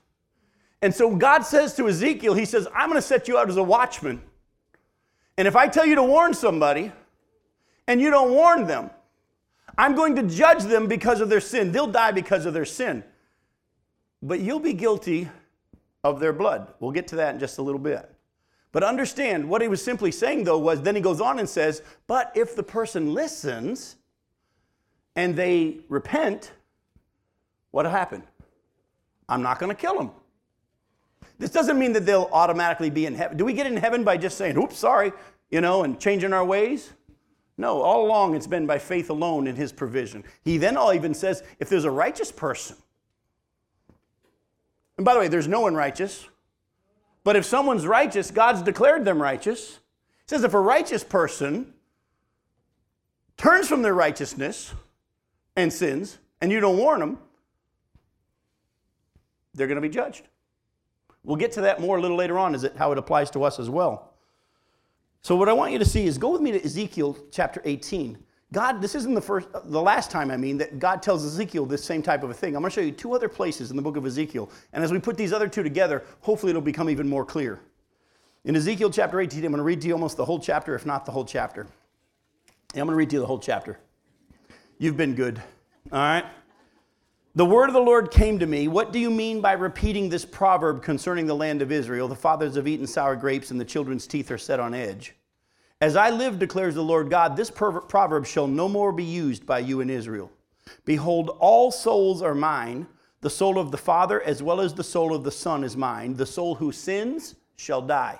[0.81, 3.59] And so, God says to Ezekiel, He says, I'm going to set you out as
[3.59, 4.23] a watchman.
[5.37, 6.91] And if I tell you to warn somebody
[7.87, 8.89] and you don't warn them,
[9.77, 11.73] I'm going to judge them because of their sin.
[11.73, 13.05] They'll die because of their sin.
[14.23, 15.29] But you'll be guilty
[16.03, 16.73] of their blood.
[16.81, 18.15] We'll get to that in just a little bit.
[18.73, 21.83] But understand what he was simply saying, though, was then he goes on and says,
[22.07, 23.97] But if the person listens
[25.17, 26.53] and they repent,
[27.71, 28.23] what'll happen?
[29.29, 30.11] I'm not going to kill them.
[31.39, 33.37] This doesn't mean that they'll automatically be in heaven.
[33.37, 35.13] Do we get in heaven by just saying, oops, sorry,
[35.51, 36.93] you know, and changing our ways?
[37.57, 40.25] No, all along it's been by faith alone in his provision.
[40.43, 42.77] He then all even says, if there's a righteous person,
[44.97, 46.29] and by the way, there's no one righteous.
[47.25, 49.81] But if someone's righteous, God's declared them righteous.
[50.19, 51.75] He says if a righteous person
[53.37, 54.73] turns from their righteousness
[55.57, 57.19] and sins, and you don't warn them,
[59.55, 60.29] they're going to be judged.
[61.25, 63.43] We'll get to that more a little later on, is it how it applies to
[63.43, 64.15] us as well.
[65.21, 68.19] So what I want you to see is go with me to Ezekiel chapter 18.
[68.53, 71.85] God, this isn't the first, the last time, I mean, that God tells Ezekiel this
[71.85, 72.57] same type of a thing.
[72.57, 74.51] I'm going to show you two other places in the book of Ezekiel.
[74.73, 77.61] And as we put these other two together, hopefully it'll become even more clear.
[78.45, 80.87] In Ezekiel chapter 18, I'm going to read to you almost the whole chapter, if
[80.87, 81.67] not the whole chapter.
[82.75, 83.79] I'm going to read to you the whole chapter.
[84.79, 85.43] You've been good.
[85.93, 86.25] All right?
[87.35, 88.67] The word of the Lord came to me.
[88.67, 92.09] What do you mean by repeating this proverb concerning the land of Israel?
[92.09, 95.15] The fathers have eaten sour grapes, and the children's teeth are set on edge.
[95.81, 99.61] As I live, declares the Lord God, this proverb shall no more be used by
[99.61, 100.31] you in Israel.
[100.85, 102.89] Behold, all souls are mine.
[103.21, 106.15] The soul of the Father as well as the soul of the Son is mine.
[106.15, 108.19] The soul who sins shall die.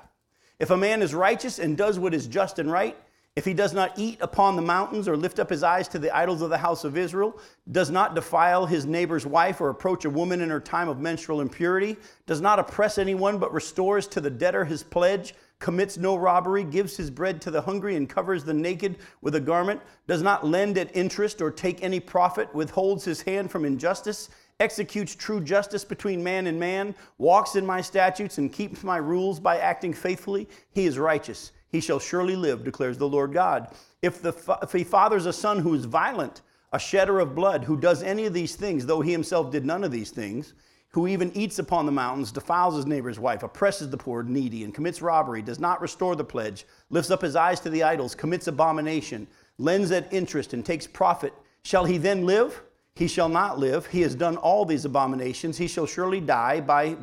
[0.61, 2.97] If a man is righteous and does what is just and right,
[3.35, 6.17] if he does not eat upon the mountains or lift up his eyes to the
[6.17, 7.39] idols of the house of Israel,
[7.71, 11.41] does not defile his neighbor's wife or approach a woman in her time of menstrual
[11.41, 16.63] impurity, does not oppress anyone but restores to the debtor his pledge, commits no robbery,
[16.65, 20.47] gives his bread to the hungry, and covers the naked with a garment, does not
[20.47, 24.29] lend at interest or take any profit, withholds his hand from injustice,
[24.61, 29.41] executes true justice between man and man, walks in my statutes, and keeps my rules
[29.41, 31.53] by acting faithfully, he is righteous.
[31.71, 33.75] He shall surely live, declares the Lord God.
[34.01, 36.43] If, the, if he fathers a son who is violent,
[36.73, 39.85] a shedder of blood, who does any of these things, though he himself did none
[39.85, 40.55] of these things,
[40.91, 44.65] who even eats upon the mountains, defiles his neighbor's wife, oppresses the poor and needy,
[44.65, 48.15] and commits robbery, does not restore the pledge, lifts up his eyes to the idols,
[48.15, 49.27] commits abomination,
[49.59, 52.63] lends at interest, and takes profit, shall he then live?
[52.95, 53.87] He shall not live.
[53.87, 55.57] He has done all these abominations.
[55.57, 56.61] He shall surely die.
[56.61, 56.97] By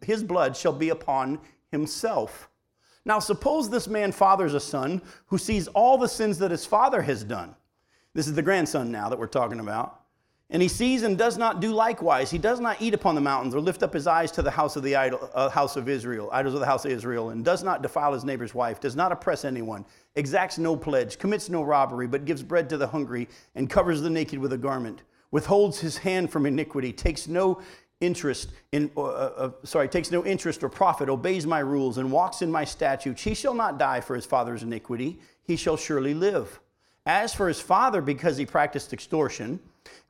[0.00, 1.40] his blood shall be upon
[1.72, 2.48] himself.
[3.04, 7.02] Now, suppose this man fathers a son who sees all the sins that his father
[7.02, 7.56] has done.
[8.14, 10.01] This is the grandson now that we're talking about
[10.52, 12.30] and he sees and does not do likewise.
[12.30, 14.76] He does not eat upon the mountains or lift up his eyes to the house
[14.76, 17.62] of the idol, uh, house of Israel, idols of the house of Israel, and does
[17.64, 22.06] not defile his neighbor's wife, does not oppress anyone, exacts no pledge, commits no robbery,
[22.06, 25.96] but gives bread to the hungry and covers the naked with a garment, withholds his
[25.96, 27.60] hand from iniquity, takes no
[28.02, 32.42] interest in uh, uh, sorry takes no interest or profit obeys my rules and walks
[32.42, 33.22] in my statutes.
[33.22, 35.20] He shall not die for his father's iniquity.
[35.44, 36.60] He shall surely live.
[37.06, 39.60] As for his father because he practiced extortion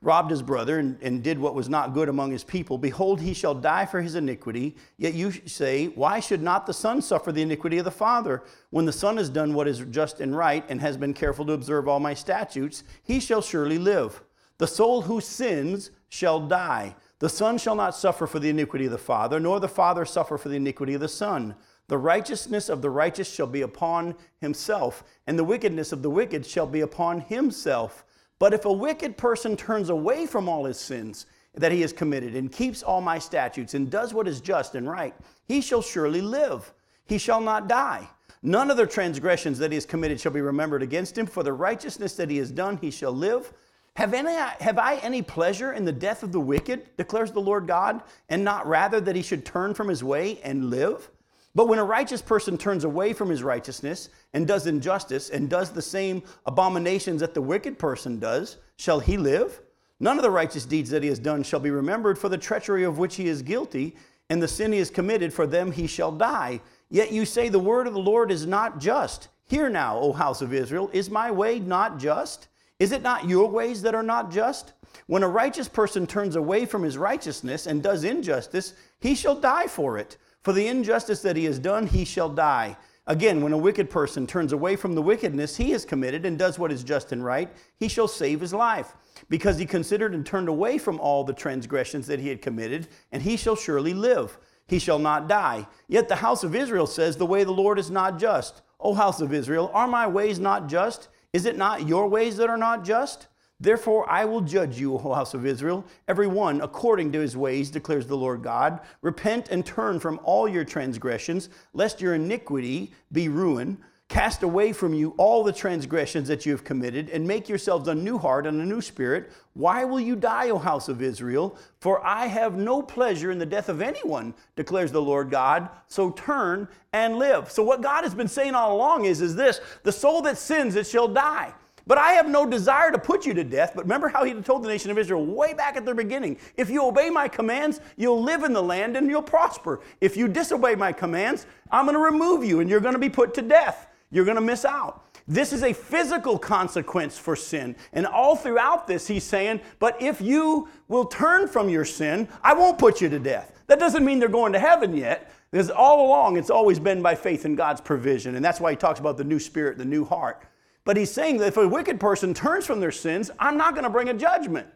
[0.03, 3.33] robbed his brother and, and, did what was not good among his people, behold, he
[3.33, 4.77] shall die for his iniquity.
[4.99, 8.43] Yet you say, Why should not the son suffer the iniquity of the father?
[8.71, 11.53] When the son has done what is just and right and has been careful to
[11.53, 14.23] observe all my statutes, he shall surely live.
[14.59, 16.97] The soul who sins shall die.
[17.21, 20.37] The son shall not suffer for the iniquity of the father, nor the father suffer
[20.37, 21.55] for the iniquity of the son.
[21.87, 26.45] The righteousness of the righteous shall be upon himself, and the wickedness of the wicked
[26.45, 28.05] shall be upon himself.
[28.43, 32.35] But if a wicked person turns away from all his sins that he has committed
[32.35, 35.15] and keeps all my statutes and does what is just and right,
[35.47, 36.75] he shall surely live.
[37.07, 38.09] He shall not die.
[38.43, 41.25] None of the transgressions that he has committed shall be remembered against him.
[41.25, 43.53] For the righteousness that he has done, he shall live.
[43.95, 47.69] Have, any, have I any pleasure in the death of the wicked, declares the Lord
[47.69, 51.13] God, and not rather that he should turn from his way and live?
[51.55, 55.71] But when a righteous person turns away from his righteousness and does injustice and does
[55.71, 59.61] the same abominations that the wicked person does, shall he live?
[60.01, 62.85] None of the righteous deeds that he has done shall be remembered for the treachery
[62.85, 63.95] of which he is guilty,
[64.31, 66.61] and the sin he has committed, for them he shall die.
[66.89, 69.29] Yet you say, The word of the Lord is not just.
[69.45, 72.49] Hear now, O house of Israel, is my way not just?
[72.79, 74.73] Is it not your ways that are not just?
[75.07, 79.67] When a righteous person turns away from his righteousness and does injustice, he shall die
[79.67, 80.17] for it.
[80.43, 82.77] For the injustice that he has done, he shall die.
[83.07, 86.59] Again, when a wicked person turns away from the wickedness he has committed and does
[86.59, 88.95] what is just and right, he shall save his life,
[89.29, 93.23] because he considered and turned away from all the transgressions that he had committed, and
[93.23, 94.39] he shall surely live.
[94.69, 95.67] He shall not die.
[95.89, 98.63] Yet the house of Israel says, The way of the Lord is not just.
[98.79, 101.09] O house of Israel, are my ways not just?
[101.33, 103.27] Is it not your ways that are not just?
[103.63, 107.71] Therefore, I will judge you, O house of Israel, every one according to his ways,
[107.71, 108.81] declares the Lord God.
[109.03, 113.79] Repent and turn from all your transgressions, lest your iniquity be ruin.
[114.09, 117.95] Cast away from you all the transgressions that you have committed, and make yourselves a
[117.95, 119.31] new heart and a new spirit.
[119.55, 121.57] Why will you die, O house of Israel?
[121.79, 125.69] For I have no pleasure in the death of anyone, declares the Lord God.
[125.87, 127.49] So turn and live.
[127.49, 130.75] So, what God has been saying all along is, is this the soul that sins,
[130.75, 131.55] it shall die.
[131.87, 133.73] But I have no desire to put you to death.
[133.75, 136.71] But remember how he told the nation of Israel way back at the beginning if
[136.71, 139.81] you obey my commands, you'll live in the land and you'll prosper.
[140.01, 143.11] If you disobey my commands, I'm going to remove you and you're going to be
[143.11, 143.89] put to death.
[144.11, 145.05] You're going to miss out.
[145.27, 147.77] This is a physical consequence for sin.
[147.93, 152.55] And all throughout this, he's saying, But if you will turn from your sin, I
[152.55, 153.53] won't put you to death.
[153.69, 155.33] That doesn't mean they're going to heaven yet.
[155.51, 158.37] Because all along, it's always been by faith in God's provision.
[158.37, 160.43] And that's why he talks about the new spirit, the new heart.
[160.85, 163.85] But he's saying that if a wicked person turns from their sins, I'm not going
[163.85, 164.67] to bring a judgment.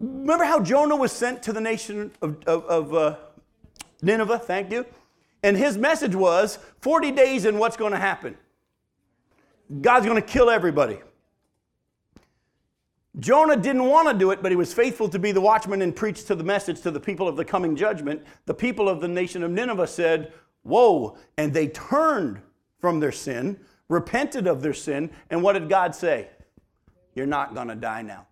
[0.00, 3.16] Remember how Jonah was sent to the nation of, of, of uh,
[4.00, 4.38] Nineveh?
[4.38, 4.86] Thank you.
[5.42, 8.36] And his message was 40 days and what's going to happen?
[9.80, 10.98] God's going to kill everybody.
[13.18, 15.94] Jonah didn't want to do it, but he was faithful to be the watchman and
[15.94, 18.22] preach to the message to the people of the coming judgment.
[18.46, 22.40] The people of the nation of Nineveh said, Whoa, and they turned
[22.80, 23.58] from their sin
[23.92, 26.28] repented of their sin, and what did God say?
[27.14, 28.26] You're not going to die now.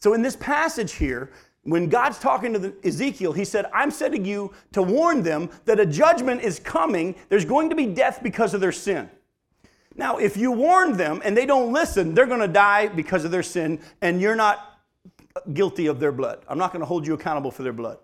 [0.00, 1.30] So, in this passage here,
[1.62, 5.80] when God's talking to the, Ezekiel, he said, I'm sending you to warn them that
[5.80, 7.14] a judgment is coming.
[7.28, 9.08] There's going to be death because of their sin.
[9.96, 13.30] Now, if you warn them and they don't listen, they're going to die because of
[13.30, 14.80] their sin, and you're not
[15.52, 16.44] guilty of their blood.
[16.48, 17.98] I'm not going to hold you accountable for their blood.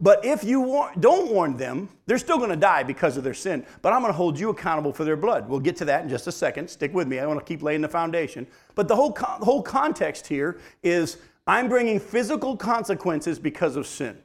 [0.00, 3.34] But if you war- don't warn them, they're still going to die because of their
[3.34, 3.66] sin.
[3.82, 5.48] But I'm going to hold you accountable for their blood.
[5.48, 6.68] We'll get to that in just a second.
[6.70, 7.18] Stick with me.
[7.18, 8.46] I want to keep laying the foundation.
[8.74, 14.18] But the whole, co- whole context here is I'm bringing physical consequences because of sin.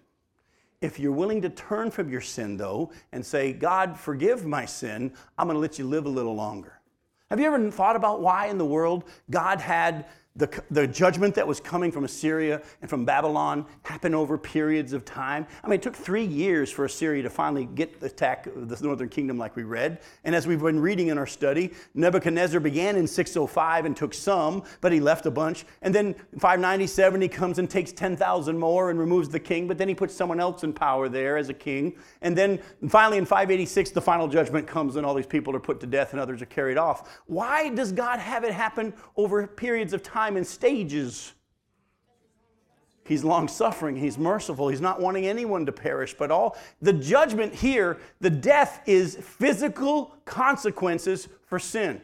[0.82, 5.12] If you're willing to turn from your sin, though, and say, God, forgive my sin,
[5.38, 6.80] I'm going to let you live a little longer.
[7.30, 10.06] Have you ever thought about why in the world God had
[10.38, 15.06] the, the judgment that was coming from Assyria and from Babylon happened over periods of
[15.06, 15.48] time.
[15.64, 18.86] I mean, it took three years for Assyria to finally get the attack of the
[18.86, 20.00] northern kingdom, like we read.
[20.26, 24.64] And as we've been reading in our study, Nebuchadnezzar began in 605 and took some,
[24.82, 25.66] but he left a bunch.
[25.82, 29.88] And then 597, he comes and takes 10,000 more and removes the king, but then
[29.88, 31.96] he puts someone else in power there as a king.
[32.22, 35.80] And then finally in 586, the final judgment comes and all these people are put
[35.80, 37.22] to death and others are carried off.
[37.28, 40.25] Why does God have it happen over periods of time?
[40.26, 41.34] Time in stages.
[43.06, 47.54] He's long suffering, he's merciful, he's not wanting anyone to perish, but all the judgment
[47.54, 52.02] here, the death is physical consequences for sin.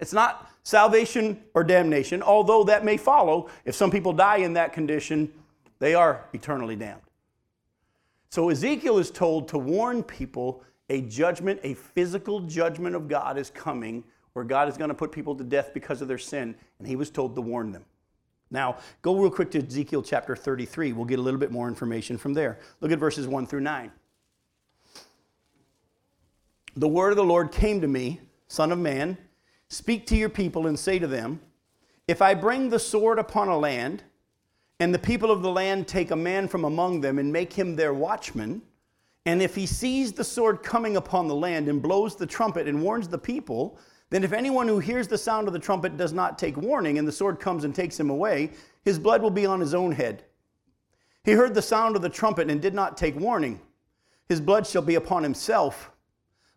[0.00, 3.48] It's not salvation or damnation, although that may follow.
[3.64, 5.32] If some people die in that condition,
[5.78, 7.02] they are eternally damned.
[8.30, 13.50] So Ezekiel is told to warn people a judgment, a physical judgment of God is
[13.50, 16.88] coming where God is going to put people to death because of their sin, and
[16.88, 17.84] he was told to warn them.
[18.50, 20.92] Now, go real quick to Ezekiel chapter 33.
[20.92, 22.58] We'll get a little bit more information from there.
[22.80, 23.90] Look at verses 1 through 9.
[26.76, 29.16] The word of the Lord came to me, Son of man,
[29.68, 31.40] speak to your people and say to them,
[32.06, 34.02] If I bring the sword upon a land,
[34.80, 37.76] and the people of the land take a man from among them and make him
[37.76, 38.62] their watchman,
[39.24, 42.82] and if he sees the sword coming upon the land and blows the trumpet and
[42.82, 43.78] warns the people,
[44.12, 47.08] then if anyone who hears the sound of the trumpet does not take warning, and
[47.08, 48.50] the sword comes and takes him away,
[48.84, 50.24] his blood will be on his own head.
[51.24, 53.58] He heard the sound of the trumpet and did not take warning.
[54.28, 55.90] His blood shall be upon himself.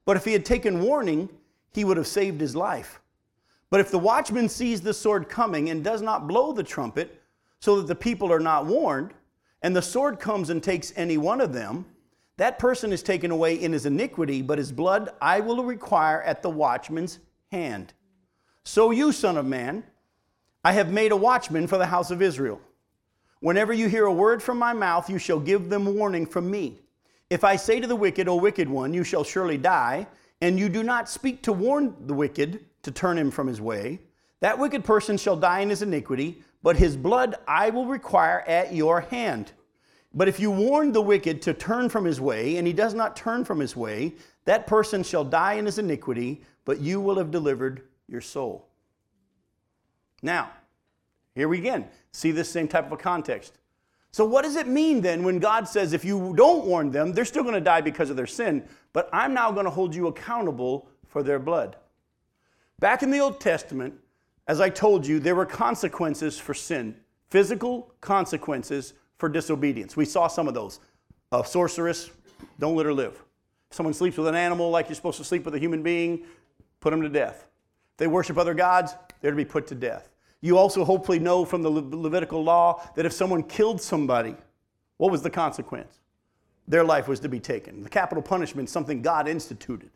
[0.04, 1.30] But if he had taken warning,
[1.72, 3.00] he would have saved his life.
[3.70, 7.22] But if the watchman sees the sword coming and does not blow the trumpet,
[7.62, 9.14] so that the people are not warned,
[9.62, 11.86] and the sword comes and takes any one of them,
[12.36, 16.42] that person is taken away in his iniquity, but his blood I will require at
[16.42, 17.20] the watchman's
[17.56, 17.94] hand.
[18.66, 19.84] So you, Son of Man,
[20.64, 22.60] I have made a watchman for the house of Israel.
[23.40, 26.80] Whenever you hear a word from my mouth, you shall give them warning from me.
[27.30, 30.08] If I say to the wicked, O wicked one, you shall surely die,
[30.42, 34.00] and you do not speak to warn the wicked to turn him from his way,
[34.42, 38.74] that wicked person shall die in his iniquity, but his blood I will require at
[38.74, 39.54] your hand.
[40.14, 43.16] But if you warn the wicked to turn from his way, and he does not
[43.16, 44.16] turn from his way,
[44.46, 48.68] that person shall die in his iniquity, but you will have delivered your soul.
[50.22, 50.52] Now,
[51.34, 53.58] here we again see this same type of a context.
[54.12, 57.26] So, what does it mean then when God says if you don't warn them, they're
[57.26, 60.08] still going to die because of their sin, but I'm now going to hold you
[60.08, 61.76] accountable for their blood?
[62.80, 63.94] Back in the Old Testament,
[64.48, 66.96] as I told you, there were consequences for sin,
[67.30, 69.98] physical consequences for disobedience.
[69.98, 70.80] We saw some of those.
[71.32, 72.10] A sorceress,
[72.60, 73.25] don't let her live.
[73.76, 76.24] Someone sleeps with an animal like you're supposed to sleep with a human being,
[76.80, 77.46] put them to death.
[77.92, 80.08] If they worship other gods, they're to be put to death.
[80.40, 84.38] You also hopefully know from the Le- Levitical law that if someone killed somebody,
[84.96, 86.00] what was the consequence?
[86.70, 87.84] Their life was to be taken.
[87.84, 89.90] The capital punishment, something God instituted.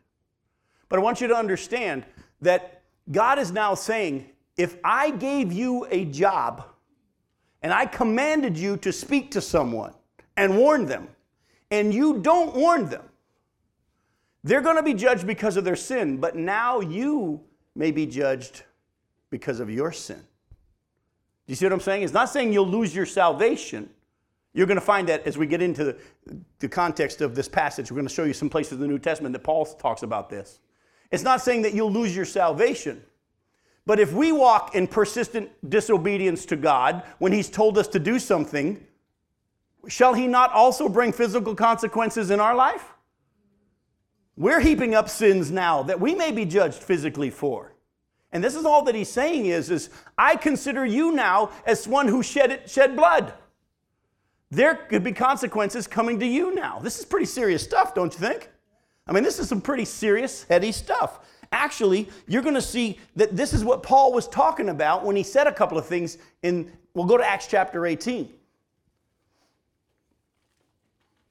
[0.89, 2.03] But I want you to understand
[2.41, 6.65] that God is now saying, if I gave you a job
[7.61, 9.93] and I commanded you to speak to someone
[10.35, 11.07] and warn them,
[11.71, 13.03] and you don't warn them,
[14.43, 17.41] they're going to be judged because of their sin, but now you
[17.75, 18.63] may be judged
[19.29, 20.17] because of your sin.
[20.17, 22.03] Do you see what I'm saying?
[22.03, 23.89] It's not saying you'll lose your salvation.
[24.53, 25.95] You're going to find that as we get into
[26.59, 27.91] the, context of this passage.
[27.91, 30.29] We're going to show you some places in the New Testament that Paul talks about
[30.29, 30.59] this.
[31.11, 33.03] It's not saying that you'll lose your salvation.
[33.85, 38.19] But if we walk in persistent disobedience to God when He's told us to do
[38.19, 38.85] something,
[39.87, 42.93] shall He not also bring physical consequences in our life?
[44.39, 47.73] We're heaping up sins now that we may be judged physically for.
[48.31, 52.07] And this is all that he's saying is, is I consider you now as one
[52.07, 53.33] who shed, it, shed blood.
[54.49, 56.79] There could be consequences coming to you now.
[56.79, 58.49] This is pretty serious stuff, don't you think?
[59.05, 61.19] I mean, this is some pretty serious, heady stuff.
[61.51, 65.23] Actually, you're going to see that this is what Paul was talking about when he
[65.23, 68.29] said a couple of things in, we'll go to Acts chapter 18.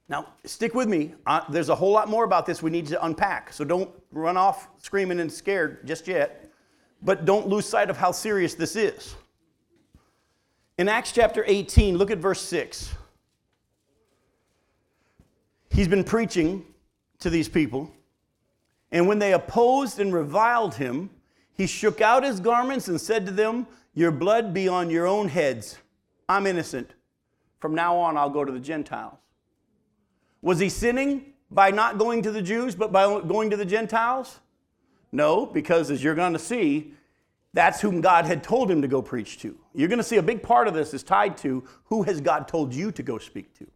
[0.09, 1.13] Now, stick with me.
[1.27, 4.37] Uh, there's a whole lot more about this we need to unpack, so don't run
[4.37, 6.49] off screaming and scared just yet.
[7.03, 9.15] But don't lose sight of how serious this is.
[10.79, 12.91] In Acts chapter 18, look at verse 6.
[15.69, 16.65] He's been preaching
[17.19, 17.91] to these people.
[18.91, 21.11] And when they opposed and reviled him,
[21.53, 25.27] he shook out his garments and said to them, Your blood be on your own
[25.27, 25.77] heads.
[26.27, 26.89] I'm innocent.
[27.59, 29.19] From now on, I'll go to the Gentiles.
[30.41, 34.39] Was he sinning by not going to the Jews, but by going to the Gentiles?
[35.11, 36.93] No, because as you're going to see,
[37.53, 39.57] that's whom God had told him to go preach to.
[39.73, 42.47] You're going to see a big part of this is tied to who has God
[42.47, 43.67] told you to go speak to.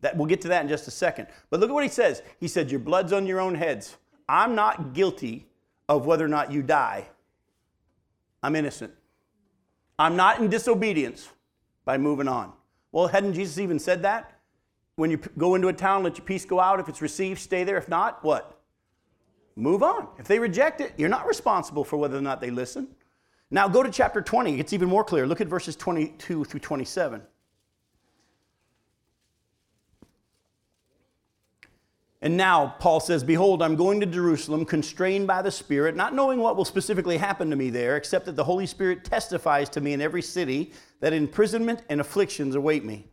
[0.00, 1.28] That we'll get to that in just a second.
[1.50, 2.22] But look at what he says.
[2.38, 3.96] He said, "Your blood's on your own heads."
[4.28, 5.48] I'm not guilty
[5.88, 7.08] of whether or not you die.
[8.42, 8.92] I'm innocent.
[9.98, 11.28] I'm not in disobedience
[11.84, 12.52] by moving on.
[12.92, 14.37] Well, hadn't Jesus even said that?
[14.98, 16.80] When you go into a town, let your peace go out.
[16.80, 17.76] If it's received, stay there.
[17.76, 18.58] If not, what?
[19.54, 20.08] Move on.
[20.18, 22.88] If they reject it, you're not responsible for whether or not they listen.
[23.48, 24.58] Now go to chapter 20.
[24.58, 25.24] It's even more clear.
[25.24, 27.22] Look at verses 22 through 27.
[32.20, 36.40] And now Paul says, Behold, I'm going to Jerusalem, constrained by the Spirit, not knowing
[36.40, 39.92] what will specifically happen to me there, except that the Holy Spirit testifies to me
[39.92, 43.12] in every city that imprisonment and afflictions await me.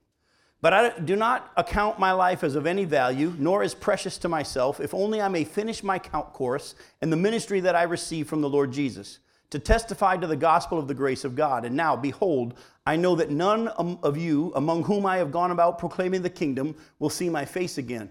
[0.65, 4.27] But I do not account my life as of any value, nor as precious to
[4.27, 8.27] myself, if only I may finish my count course and the ministry that I receive
[8.27, 9.19] from the Lord Jesus,
[9.51, 11.65] to testify to the gospel of the grace of God.
[11.65, 15.77] And now, behold, I know that none of you among whom I have gone about
[15.77, 18.09] proclaiming the kingdom will see my face again.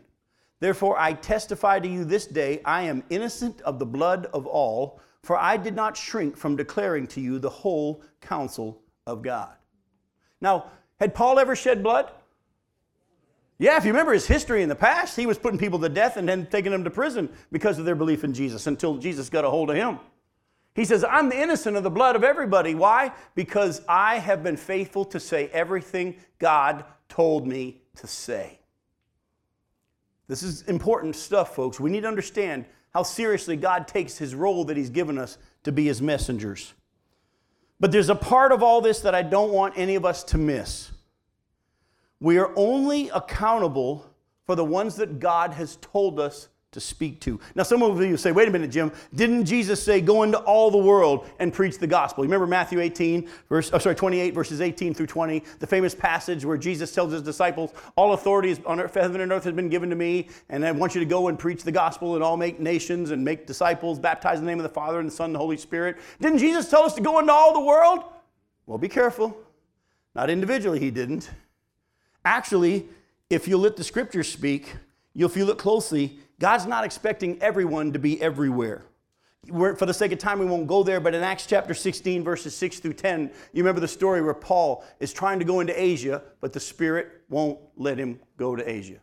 [0.60, 5.00] Therefore, I testify to you this day I am innocent of the blood of all,
[5.24, 9.50] for I did not shrink from declaring to you the whole counsel of God.
[10.40, 10.66] Now,
[11.00, 12.12] had Paul ever shed blood?
[13.58, 16.16] Yeah, if you remember his history in the past, he was putting people to death
[16.16, 19.44] and then taking them to prison because of their belief in Jesus until Jesus got
[19.44, 20.00] a hold of him.
[20.74, 22.74] He says, I'm the innocent of the blood of everybody.
[22.74, 23.12] Why?
[23.36, 28.58] Because I have been faithful to say everything God told me to say.
[30.26, 31.78] This is important stuff, folks.
[31.78, 35.70] We need to understand how seriously God takes his role that he's given us to
[35.70, 36.74] be his messengers.
[37.78, 40.38] But there's a part of all this that I don't want any of us to
[40.38, 40.90] miss.
[42.20, 44.10] We are only accountable
[44.46, 47.38] for the ones that God has told us to speak to.
[47.54, 50.72] Now, some of you say, wait a minute, Jim, didn't Jesus say, go into all
[50.72, 52.24] the world and preach the gospel?
[52.24, 56.44] You remember Matthew 18, verse, oh, sorry, 28, verses 18 through 20, the famous passage
[56.44, 59.88] where Jesus tells his disciples, all authority on earth, heaven and earth has been given
[59.88, 62.58] to me, and I want you to go and preach the gospel and all make
[62.58, 65.34] nations and make disciples, baptize in the name of the Father and the Son and
[65.36, 65.98] the Holy Spirit.
[66.20, 68.02] Didn't Jesus tell us to go into all the world?
[68.66, 69.36] Well, be careful.
[70.16, 71.30] Not individually, he didn't.
[72.24, 72.86] Actually,
[73.30, 74.74] if you let the scriptures speak,
[75.12, 78.82] you'll feel it closely God's not expecting everyone to be everywhere.
[79.48, 82.24] We're, for the sake of time, we won't go there, but in Acts chapter 16,
[82.24, 85.80] verses 6 through 10, you remember the story where Paul is trying to go into
[85.80, 88.98] Asia, but the Spirit won't let him go to Asia.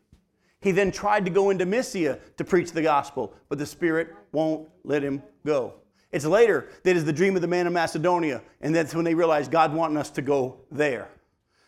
[0.60, 4.68] He then tried to go into Mysia to preach the gospel, but the Spirit won't
[4.84, 5.76] let him go.
[6.12, 9.16] It's later that is the dream of the man of Macedonia, and that's when they
[9.16, 11.10] realize God wanting us to go there.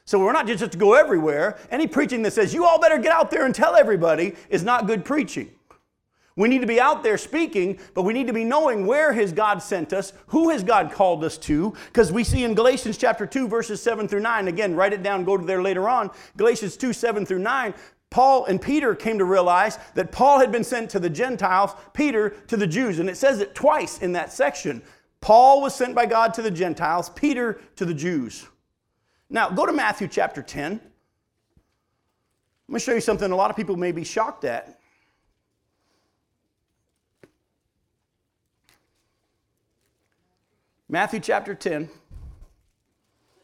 [0.05, 1.57] So we're not just to go everywhere.
[1.71, 4.87] Any preaching that says, you all better get out there and tell everybody, is not
[4.87, 5.49] good preaching.
[6.35, 9.31] We need to be out there speaking, but we need to be knowing where has
[9.31, 13.27] God sent us, who has God called us to, because we see in Galatians chapter
[13.27, 16.09] 2, verses 7 through 9, again, write it down, go to there later on.
[16.35, 17.73] Galatians 2, 7 through 9,
[18.09, 22.31] Paul and Peter came to realize that Paul had been sent to the Gentiles, Peter
[22.47, 22.97] to the Jews.
[22.97, 24.81] And it says it twice in that section.
[25.21, 28.47] Paul was sent by God to the Gentiles, Peter to the Jews.
[29.33, 30.73] Now, go to Matthew chapter 10.
[30.73, 30.79] I'm
[32.69, 34.79] going to show you something a lot of people may be shocked at.
[40.87, 41.89] Matthew chapter 10.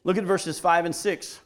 [0.03, 1.39] Look at verses 5 and 6.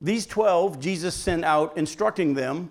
[0.00, 2.70] These 12 Jesus sent out, instructing them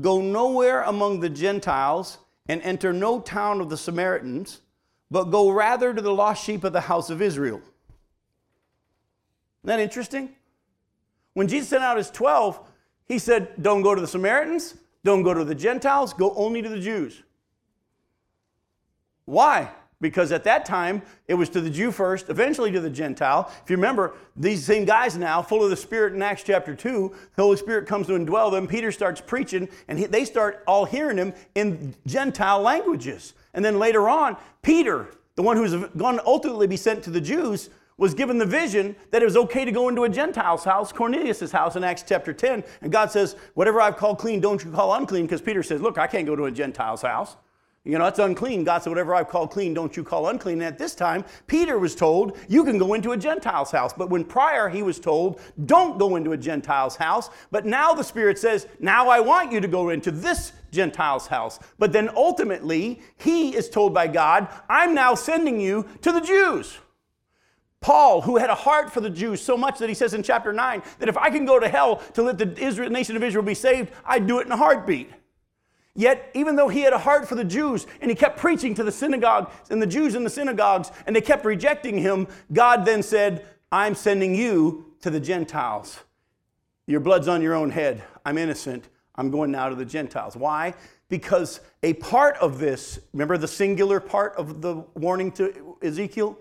[0.00, 2.16] Go nowhere among the Gentiles
[2.46, 4.62] and enter no town of the Samaritans,
[5.10, 7.60] but go rather to the lost sheep of the house of Israel.
[9.62, 10.30] Isn't that interesting?
[11.34, 12.60] When Jesus sent out his 12,
[13.06, 16.68] he said, Don't go to the Samaritans, don't go to the Gentiles, go only to
[16.68, 17.22] the Jews.
[19.24, 19.70] Why?
[20.00, 23.52] Because at that time, it was to the Jew first, eventually to the Gentile.
[23.62, 27.14] If you remember, these same guys now, full of the Spirit in Acts chapter 2,
[27.36, 28.66] the Holy Spirit comes to indwell them.
[28.66, 33.34] Peter starts preaching, and he, they start all hearing him in Gentile languages.
[33.54, 35.06] And then later on, Peter,
[35.36, 38.96] the one who's going to ultimately be sent to the Jews, was given the vision
[39.10, 42.32] that it was okay to go into a Gentile's house, Cornelius' house in Acts chapter
[42.32, 42.64] 10.
[42.80, 45.26] And God says, Whatever I've called clean, don't you call unclean.
[45.26, 47.36] Because Peter says, Look, I can't go to a Gentile's house.
[47.84, 48.62] You know, it's unclean.
[48.62, 50.58] God said, Whatever I've called clean, don't you call unclean.
[50.58, 53.92] And at this time, Peter was told, You can go into a Gentile's house.
[53.92, 57.28] But when prior he was told, Don't go into a Gentile's house.
[57.50, 61.58] But now the Spirit says, Now I want you to go into this Gentile's house.
[61.80, 66.78] But then ultimately, he is told by God, I'm now sending you to the Jews.
[67.82, 70.52] Paul, who had a heart for the Jews so much that he says in chapter
[70.52, 73.44] 9 that if I can go to hell to let the Israel, nation of Israel
[73.44, 75.10] be saved, I'd do it in a heartbeat.
[75.94, 78.84] Yet, even though he had a heart for the Jews and he kept preaching to
[78.84, 83.02] the synagogue and the Jews in the synagogues and they kept rejecting him, God then
[83.02, 85.98] said, I'm sending you to the Gentiles.
[86.86, 88.02] Your blood's on your own head.
[88.24, 88.88] I'm innocent.
[89.16, 90.36] I'm going now to the Gentiles.
[90.36, 90.74] Why?
[91.08, 96.38] Because a part of this, remember the singular part of the warning to Ezekiel?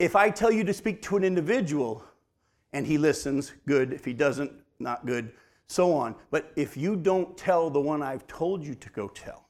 [0.00, 2.02] If I tell you to speak to an individual
[2.72, 3.92] and he listens, good.
[3.92, 5.30] If he doesn't, not good.
[5.66, 6.14] So on.
[6.30, 9.44] But if you don't tell the one I've told you to go tell,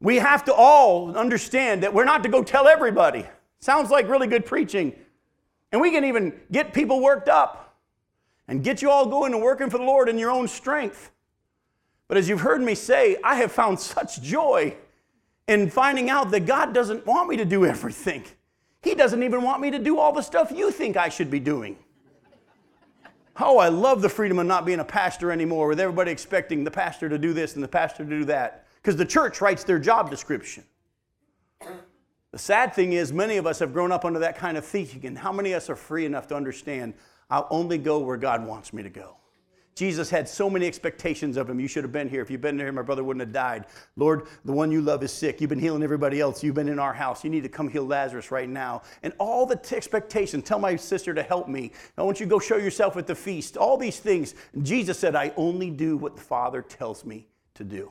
[0.00, 3.26] we have to all understand that we're not to go tell everybody.
[3.58, 4.94] Sounds like really good preaching.
[5.72, 7.76] And we can even get people worked up
[8.46, 11.10] and get you all going and working for the Lord in your own strength.
[12.06, 14.76] But as you've heard me say, I have found such joy
[15.48, 18.22] in finding out that God doesn't want me to do everything.
[18.82, 21.40] He doesn't even want me to do all the stuff you think I should be
[21.40, 21.76] doing.
[23.40, 26.70] Oh, I love the freedom of not being a pastor anymore with everybody expecting the
[26.70, 29.78] pastor to do this and the pastor to do that because the church writes their
[29.78, 30.64] job description.
[32.32, 35.06] The sad thing is, many of us have grown up under that kind of thinking,
[35.06, 36.94] and how many of us are free enough to understand
[37.30, 39.16] I'll only go where God wants me to go?
[39.74, 41.58] Jesus had so many expectations of him.
[41.58, 42.20] You should have been here.
[42.20, 43.66] If you'd been here, my brother wouldn't have died.
[43.96, 45.40] Lord, the one you love is sick.
[45.40, 46.42] You've been healing everybody else.
[46.42, 47.24] You've been in our house.
[47.24, 48.82] You need to come heal Lazarus right now.
[49.02, 50.44] And all the t- expectations.
[50.44, 51.72] Tell my sister to help me.
[51.96, 53.56] I want you to go show yourself at the feast.
[53.56, 54.34] All these things.
[54.52, 57.90] And Jesus said, I only do what the Father tells me to do.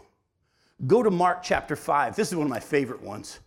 [0.85, 2.15] Go to Mark chapter 5.
[2.15, 3.39] This is one of my favorite ones.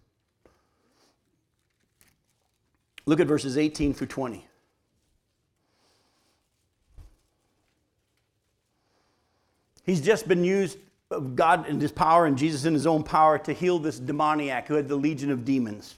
[3.07, 4.45] Look at verses 18 through 20.
[9.85, 10.79] He's just been used
[11.11, 14.67] of God in his power and Jesus in his own power to heal this demoniac
[14.67, 15.97] who had the legion of demons.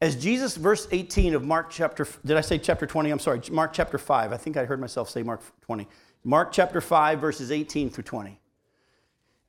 [0.00, 3.10] As Jesus, verse 18 of Mark chapter, did I say chapter 20?
[3.10, 4.32] I'm sorry, Mark chapter 5.
[4.32, 5.86] I think I heard myself say Mark 20.
[6.24, 8.38] Mark chapter 5, verses 18 through 20.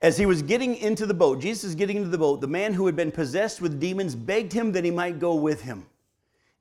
[0.02, 2.74] As he was getting into the boat, Jesus is getting into the boat, the man
[2.74, 5.86] who had been possessed with demons begged him that he might go with him.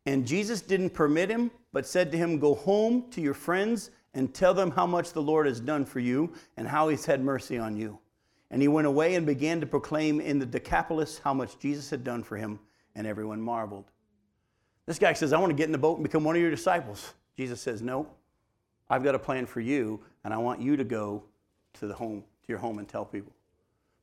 [0.06, 4.34] And Jesus didn't permit him, but said to him, Go home to your friends and
[4.34, 7.58] tell them how much the Lord has done for you and how he's had mercy
[7.58, 7.98] on you.
[8.50, 12.02] And he went away and began to proclaim in the Decapolis how much Jesus had
[12.02, 12.58] done for him,
[12.96, 13.84] and everyone marveled.
[14.86, 16.50] This guy says, I want to get in the boat and become one of your
[16.50, 17.14] disciples.
[17.36, 18.08] Jesus says, No,
[18.88, 21.22] I've got a plan for you, and I want you to go
[21.74, 23.32] to the home to your home and tell people.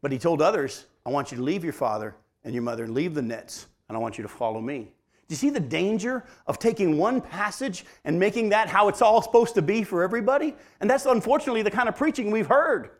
[0.01, 2.93] But he told others, I want you to leave your father and your mother and
[2.93, 4.93] leave the nets, and I want you to follow me.
[5.27, 9.21] Do you see the danger of taking one passage and making that how it's all
[9.21, 10.55] supposed to be for everybody?
[10.79, 12.91] And that's unfortunately the kind of preaching we've heard.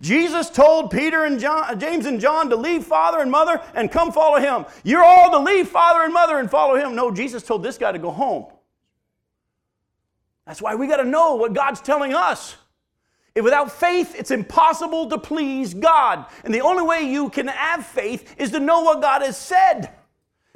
[0.00, 3.92] Jesus told Peter and John, uh, James and John to leave father and mother and
[3.92, 4.64] come follow him.
[4.82, 6.94] You're all to leave father and mother and follow him.
[6.94, 8.46] No, Jesus told this guy to go home.
[10.46, 12.56] That's why we got to know what God's telling us.
[13.34, 16.26] If Without faith, it's impossible to please God.
[16.44, 19.93] And the only way you can have faith is to know what God has said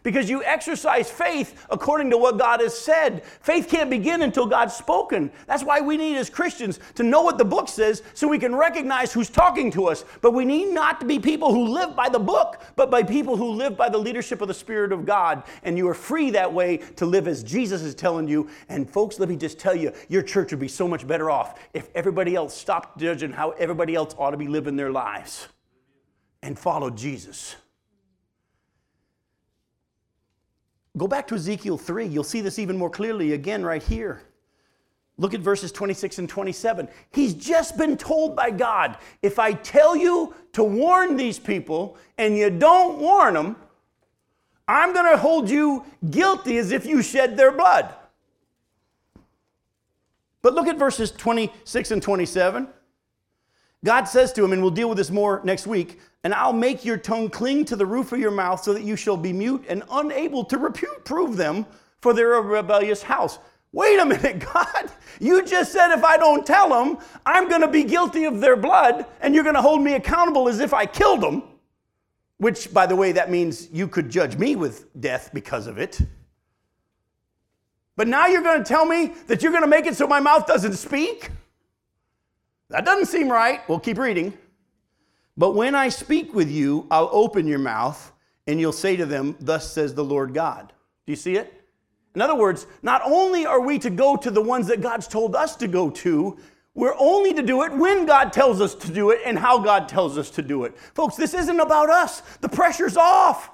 [0.09, 3.23] because you exercise faith according to what God has said.
[3.43, 5.31] Faith can't begin until God's spoken.
[5.47, 8.55] That's why we need, as Christians, to know what the book says so we can
[8.55, 10.07] recognize who's talking to us.
[10.23, 13.37] But we need not to be people who live by the book, but by people
[13.37, 15.43] who live by the leadership of the Spirit of God.
[15.63, 18.49] And you are free that way to live as Jesus is telling you.
[18.71, 21.61] And folks, let me just tell you, your church would be so much better off
[21.75, 25.49] if everybody else stopped judging how everybody else ought to be living their lives
[26.43, 27.57] and followed Jesus.
[30.99, 32.07] Go back to Ezekiel 3.
[32.07, 34.23] You'll see this even more clearly again right here.
[35.17, 36.89] Look at verses 26 and 27.
[37.11, 42.37] He's just been told by God if I tell you to warn these people and
[42.37, 43.57] you don't warn them,
[44.67, 47.95] I'm going to hold you guilty as if you shed their blood.
[50.43, 52.69] But look at verses 26 and 27.
[53.85, 56.85] God says to him, and we'll deal with this more next week, and I'll make
[56.85, 59.65] your tongue cling to the roof of your mouth so that you shall be mute
[59.69, 61.65] and unable to reprove them,
[62.01, 63.39] for they're a rebellious house.
[63.73, 64.91] Wait a minute, God.
[65.21, 68.57] You just said if I don't tell them, I'm going to be guilty of their
[68.57, 71.43] blood, and you're going to hold me accountable as if I killed them.
[72.39, 76.01] Which, by the way, that means you could judge me with death because of it.
[77.97, 80.21] But now you're going to tell me that you're going to make it so my
[80.21, 81.31] mouth doesn't speak?
[82.71, 83.67] That doesn't seem right.
[83.69, 84.37] We'll keep reading.
[85.37, 88.13] But when I speak with you, I'll open your mouth
[88.47, 90.73] and you'll say to them, Thus says the Lord God.
[91.07, 91.55] Do you see it?
[92.15, 95.37] In other words, not only are we to go to the ones that God's told
[95.37, 96.37] us to go to,
[96.75, 99.89] we're only to do it when God tells us to do it and how God
[99.89, 100.77] tells us to do it.
[100.95, 102.21] Folks, this isn't about us.
[102.41, 103.51] The pressure's off.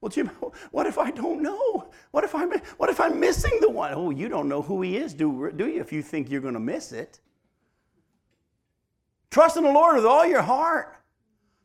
[0.00, 0.28] Well, Jim,
[0.70, 1.88] what if I don't know?
[2.10, 3.92] What if I'm, what if I'm missing the one?
[3.94, 6.54] Oh, you don't know who he is, do, do you, if you think you're going
[6.54, 7.20] to miss it?
[9.34, 10.96] Trust in the Lord with all your heart.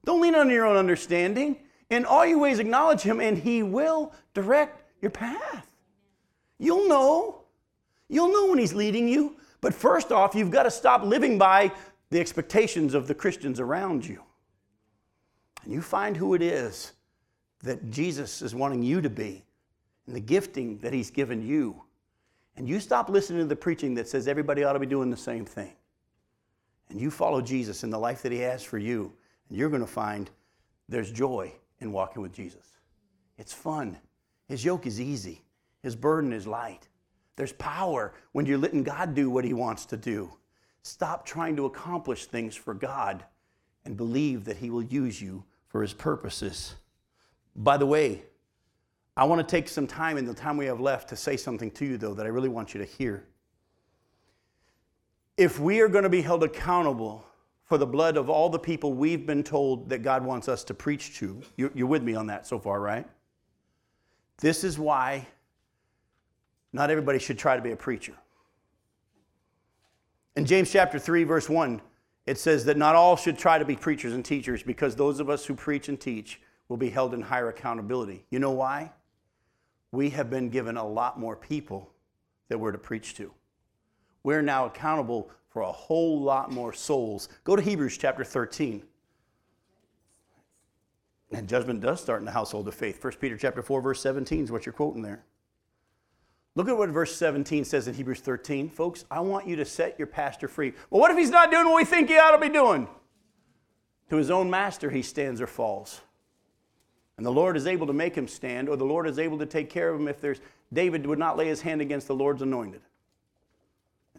[0.03, 1.55] Don't lean on your own understanding.
[1.91, 5.70] In all your ways, acknowledge Him, and He will direct your path.
[6.57, 7.43] You'll know.
[8.07, 9.36] You'll know when He's leading you.
[9.61, 11.72] But first off, you've got to stop living by
[12.09, 14.24] the expectations of the Christians around you.
[15.63, 16.93] And you find who it is
[17.61, 19.45] that Jesus is wanting you to be
[20.07, 21.84] and the gifting that He's given you.
[22.57, 25.17] And you stop listening to the preaching that says everybody ought to be doing the
[25.17, 25.74] same thing
[26.89, 29.13] and you follow Jesus in the life that He has for you,
[29.47, 30.29] and you're going to find
[30.87, 32.65] there's joy in walking with Jesus.
[33.37, 33.97] It's fun.
[34.47, 35.43] His yoke is easy,
[35.81, 36.87] His burden is light.
[37.35, 40.29] There's power when you're letting God do what He wants to do.
[40.81, 43.23] Stop trying to accomplish things for God
[43.85, 46.75] and believe that He will use you for His purposes.
[47.55, 48.23] By the way,
[49.15, 51.71] I want to take some time in the time we have left to say something
[51.71, 53.25] to you, though, that I really want you to hear
[55.39, 57.25] if we are going to be held accountable
[57.63, 60.73] for the blood of all the people we've been told that God wants us to
[60.73, 63.07] preach to, you're with me on that so far, right?
[64.39, 65.25] This is why
[66.73, 68.15] not everybody should try to be a preacher.
[70.35, 71.81] In James chapter 3, verse 1,
[72.25, 75.29] it says that not all should try to be preachers and teachers because those of
[75.29, 78.25] us who preach and teach will be held in higher accountability.
[78.29, 78.91] You know why?
[79.93, 81.93] We have been given a lot more people
[82.49, 83.31] that we're to preach to
[84.24, 87.30] we're now accountable for a whole lot more souls.
[87.43, 88.84] Go to Hebrews chapter 13.
[91.32, 93.03] And judgment does start in the household of faith.
[93.03, 95.24] 1 Peter chapter 4, verse 17 is what you're quoting there.
[96.55, 98.70] Look at what verse 17 says in Hebrews 13.
[98.70, 100.74] Folks, I want you to set your pastor free.
[100.89, 102.88] Well, what if he's not doing what we think he ought to be doing?
[104.09, 106.01] To his own master he stands or falls.
[107.17, 109.45] And the Lord is able to make him stand, or the Lord is able to
[109.45, 110.39] take care of him if there's
[110.74, 112.82] David would not lay his hand against the Lord's anointed.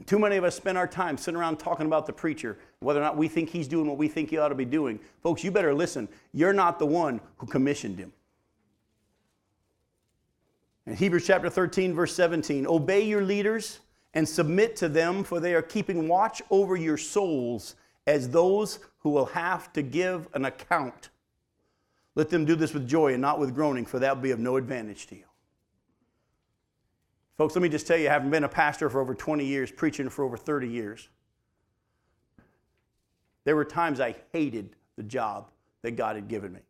[0.07, 3.03] Too many of us spend our time sitting around talking about the preacher, whether or
[3.03, 4.99] not we think he's doing what we think he ought to be doing.
[5.23, 6.09] Folks, you better listen.
[6.33, 8.13] You're not the one who commissioned him.
[10.87, 13.81] In Hebrews chapter 13, verse 17, obey your leaders
[14.15, 17.77] and submit to them, for they are keeping watch over your souls
[18.07, 21.11] as those who will have to give an account.
[22.15, 24.41] Let them do this with joy and not with groaning, for that will be of
[24.41, 25.25] no advantage to you.
[27.41, 30.11] Folks, let me just tell you, having been a pastor for over 20 years, preaching
[30.11, 31.09] for over 30 years,
[33.45, 36.61] there were times I hated the job that God had given me.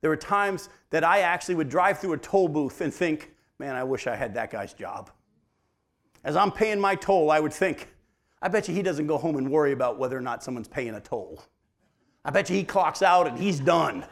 [0.00, 3.76] There were times that I actually would drive through a toll booth and think, man,
[3.76, 5.10] I wish I had that guy's job.
[6.24, 7.88] As I'm paying my toll, I would think,
[8.40, 10.94] I bet you he doesn't go home and worry about whether or not someone's paying
[10.94, 11.44] a toll.
[12.24, 14.06] I bet you he clocks out and he's done.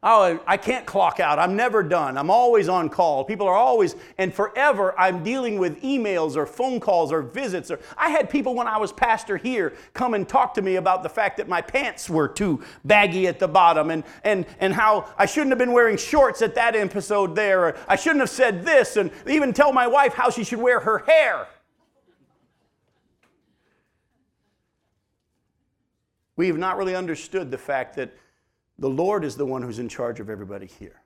[0.00, 1.40] Oh, I can't clock out.
[1.40, 2.16] I'm never done.
[2.16, 3.24] I'm always on call.
[3.24, 7.68] People are always, and forever, I'm dealing with emails or phone calls or visits.
[7.68, 11.02] Or I had people when I was pastor here come and talk to me about
[11.02, 15.12] the fact that my pants were too baggy at the bottom and, and, and how
[15.18, 17.64] I shouldn't have been wearing shorts at that episode there.
[17.64, 20.78] Or I shouldn't have said this, and even tell my wife how she should wear
[20.78, 21.48] her hair.
[26.36, 28.14] We have not really understood the fact that
[28.78, 31.02] the Lord is the one who's in charge of everybody here.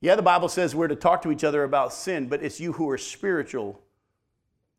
[0.00, 2.72] Yeah, the Bible says we're to talk to each other about sin, but it's you
[2.72, 3.80] who are spiritual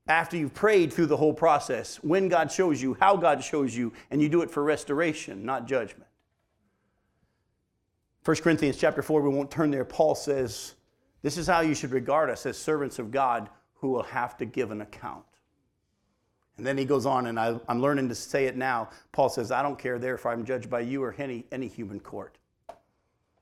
[0.10, 3.93] after you've prayed through the whole process, when God shows you, how God shows you,
[4.10, 6.10] and you do it for restoration, not judgment.
[8.26, 9.86] 1 Corinthians chapter 4, we won't turn there.
[9.86, 10.74] Paul says,
[11.22, 14.45] This is how you should regard us as servants of God who will have to
[14.45, 15.24] give an account.
[16.60, 18.89] And then he goes on, and I, am learning to say it now.
[19.14, 22.01] Paul says, I don't care there if I'm judged by you or any, any human
[22.01, 22.38] court.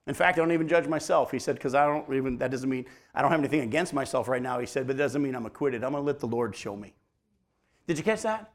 [0.05, 1.31] In fact, I don't even judge myself.
[1.31, 4.27] He said, because I don't even, that doesn't mean, I don't have anything against myself
[4.27, 4.59] right now.
[4.59, 5.83] He said, but it doesn't mean I'm acquitted.
[5.83, 6.93] I'm going to let the Lord show me.
[7.87, 8.53] Did you catch that?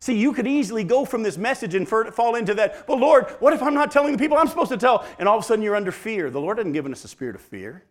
[0.00, 3.52] See, you could easily go from this message and fall into that, well, Lord, what
[3.52, 5.06] if I'm not telling the people I'm supposed to tell?
[5.18, 6.30] And all of a sudden you're under fear.
[6.30, 7.84] The Lord hasn't given us a spirit of fear.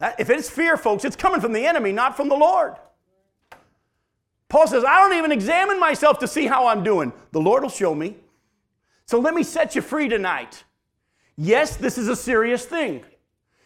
[0.00, 2.74] That, if it's fear, folks, it's coming from the enemy, not from the Lord.
[4.48, 7.12] Paul says, I don't even examine myself to see how I'm doing.
[7.32, 8.16] The Lord will show me.
[9.06, 10.64] So let me set you free tonight.
[11.36, 13.04] Yes, this is a serious thing.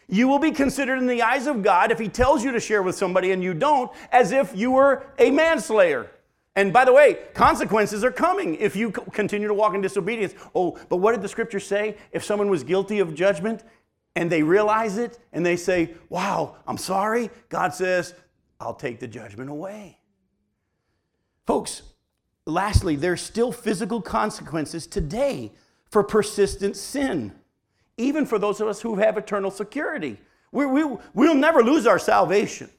[0.09, 2.83] You will be considered in the eyes of God if He tells you to share
[2.83, 6.11] with somebody and you don't, as if you were a manslayer.
[6.57, 10.35] And by the way, consequences are coming if you continue to walk in disobedience.
[10.53, 11.97] Oh, but what did the scripture say?
[12.11, 13.63] If someone was guilty of judgment
[14.17, 18.15] and they realize it and they say, Wow, I'm sorry, God says,
[18.59, 20.00] I'll take the judgment away.
[21.51, 21.83] Folks,
[22.47, 25.51] lastly, there's still physical consequences today
[25.91, 27.33] for persistent sin,
[27.97, 30.17] even for those of us who have eternal security.
[30.53, 32.71] We, we, we'll never lose our salvation.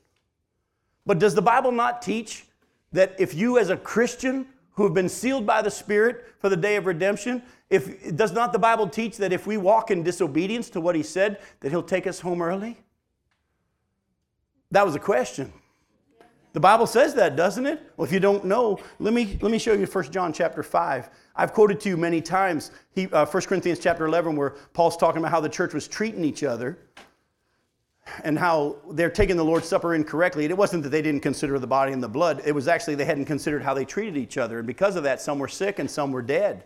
[1.06, 2.46] But does the Bible not teach
[2.94, 6.56] that if you, as a Christian who have been sealed by the Spirit for the
[6.56, 10.70] day of redemption, if does not the Bible teach that if we walk in disobedience
[10.70, 12.78] to what He said, that He'll take us home early?
[14.72, 15.52] That was a question.
[16.54, 17.82] The Bible says that, doesn't it?
[17.96, 21.10] Well, if you don't know, let me, let me show you 1 John chapter 5.
[21.36, 25.20] I've quoted to you many times he, uh, 1 Corinthians chapter 11, where Paul's talking
[25.20, 26.78] about how the church was treating each other
[28.26, 30.44] and how they're taking the Lord's Supper incorrectly.
[30.44, 32.96] And it wasn't that they didn't consider the body and the blood, it was actually
[32.96, 34.58] they hadn't considered how they treated each other.
[34.58, 36.66] And because of that, some were sick and some were dead.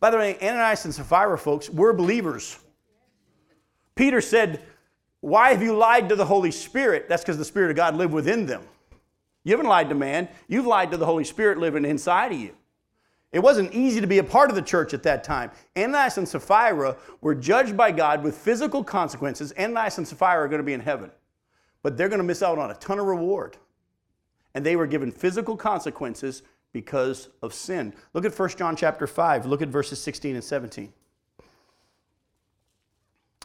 [0.00, 2.58] By the way, Ananias and Sapphira, folks, were believers.
[3.94, 4.62] Peter said,
[5.20, 7.06] Why have you lied to the Holy Spirit?
[7.06, 8.62] That's because the Spirit of God lived within them.
[9.44, 12.54] You haven't lied to man, you've lied to the Holy Spirit living inside of you.
[13.32, 15.52] It wasn't easy to be a part of the church at that time.
[15.76, 19.52] Ananias and Sapphira were judged by God with physical consequences.
[19.56, 21.12] Ananias and Sapphira are going to be in heaven,
[21.82, 23.56] but they're going to miss out on a ton of reward.
[24.54, 27.94] And they were given physical consequences because of sin.
[28.14, 29.46] Look at 1 John chapter 5.
[29.46, 30.92] Look at verses 16 and 17.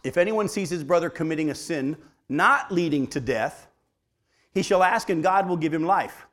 [0.04, 3.68] If anyone sees his brother committing a sin not leading to death,
[4.56, 6.26] he shall ask, and God will give him life.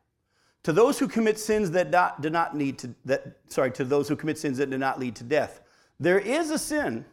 [0.63, 1.91] To those who commit sins that
[2.23, 5.17] do not need to, that, sorry, to those who commit sins that do not lead
[5.17, 5.61] to death.
[5.99, 7.05] There is a sin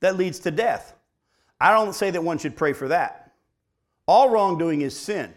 [0.00, 0.94] that leads to death.
[1.60, 3.32] I don't say that one should pray for that.
[4.08, 5.32] All wrongdoing is sin,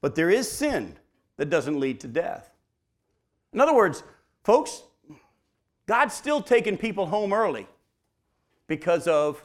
[0.00, 0.96] but there is sin
[1.36, 2.50] that doesn't lead to death.
[3.52, 4.02] In other words,
[4.42, 4.82] folks,
[5.86, 7.66] God's still taking people home early
[8.66, 9.44] because of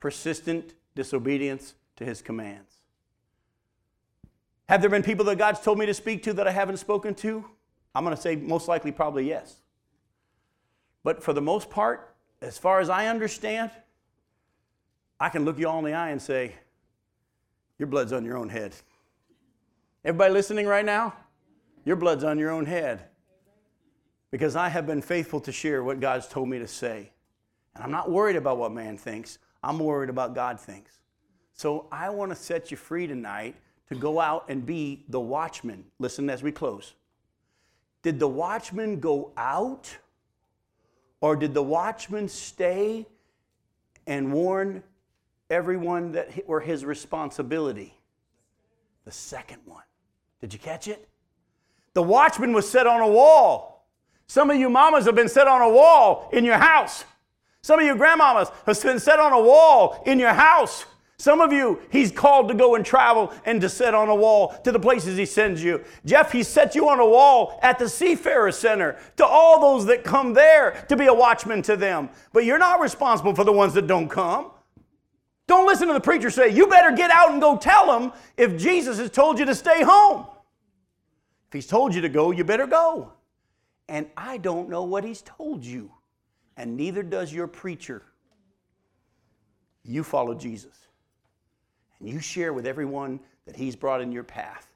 [0.00, 2.73] persistent disobedience to his commands.
[4.68, 7.14] Have there been people that God's told me to speak to that I haven't spoken
[7.16, 7.44] to?
[7.94, 9.56] I'm going to say most likely, probably yes.
[11.02, 13.70] But for the most part, as far as I understand,
[15.20, 16.54] I can look you all in the eye and say,
[17.78, 18.74] Your blood's on your own head.
[20.04, 21.14] Everybody listening right now?
[21.84, 23.04] Your blood's on your own head.
[24.30, 27.12] Because I have been faithful to share what God's told me to say.
[27.74, 30.98] And I'm not worried about what man thinks, I'm worried about God thinks.
[31.52, 33.54] So I want to set you free tonight
[33.88, 35.84] to go out and be the watchman.
[35.98, 36.94] Listen as we close.
[38.02, 39.96] Did the watchman go out?
[41.20, 43.06] Or did the watchman stay
[44.06, 44.82] and warn
[45.48, 47.94] everyone that were his responsibility?
[49.04, 49.84] The second one.
[50.40, 51.08] Did you catch it?
[51.94, 53.86] The watchman was set on a wall.
[54.26, 57.04] Some of you mamas have been set on a wall in your house.
[57.62, 60.84] Some of you grandmamas have been set on a wall in your house.
[61.16, 64.48] Some of you, he's called to go and travel and to set on a wall
[64.64, 65.84] to the places he sends you.
[66.04, 70.02] Jeff, he set you on a wall at the Seafarer Center to all those that
[70.02, 72.10] come there to be a watchman to them.
[72.32, 74.50] But you're not responsible for the ones that don't come.
[75.46, 78.56] Don't listen to the preacher say, you better get out and go tell them if
[78.56, 80.26] Jesus has told you to stay home.
[81.48, 83.12] If he's told you to go, you better go.
[83.88, 85.92] And I don't know what he's told you,
[86.56, 88.02] and neither does your preacher.
[89.84, 90.84] You follow Jesus
[92.00, 94.66] and you share with everyone that He's brought in your path.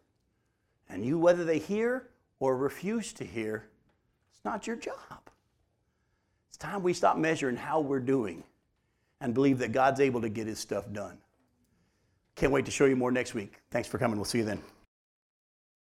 [0.89, 2.09] And you, whether they hear
[2.41, 3.69] or refuse to hear,
[4.33, 4.95] it's not your job.
[6.49, 8.45] It's time we stop measuring how we're doing
[9.21, 11.19] and believe that God's able to get His stuff done.
[12.37, 13.55] Can't wait to show you more next week.
[13.71, 14.17] Thanks for coming.
[14.17, 14.63] We'll see you then.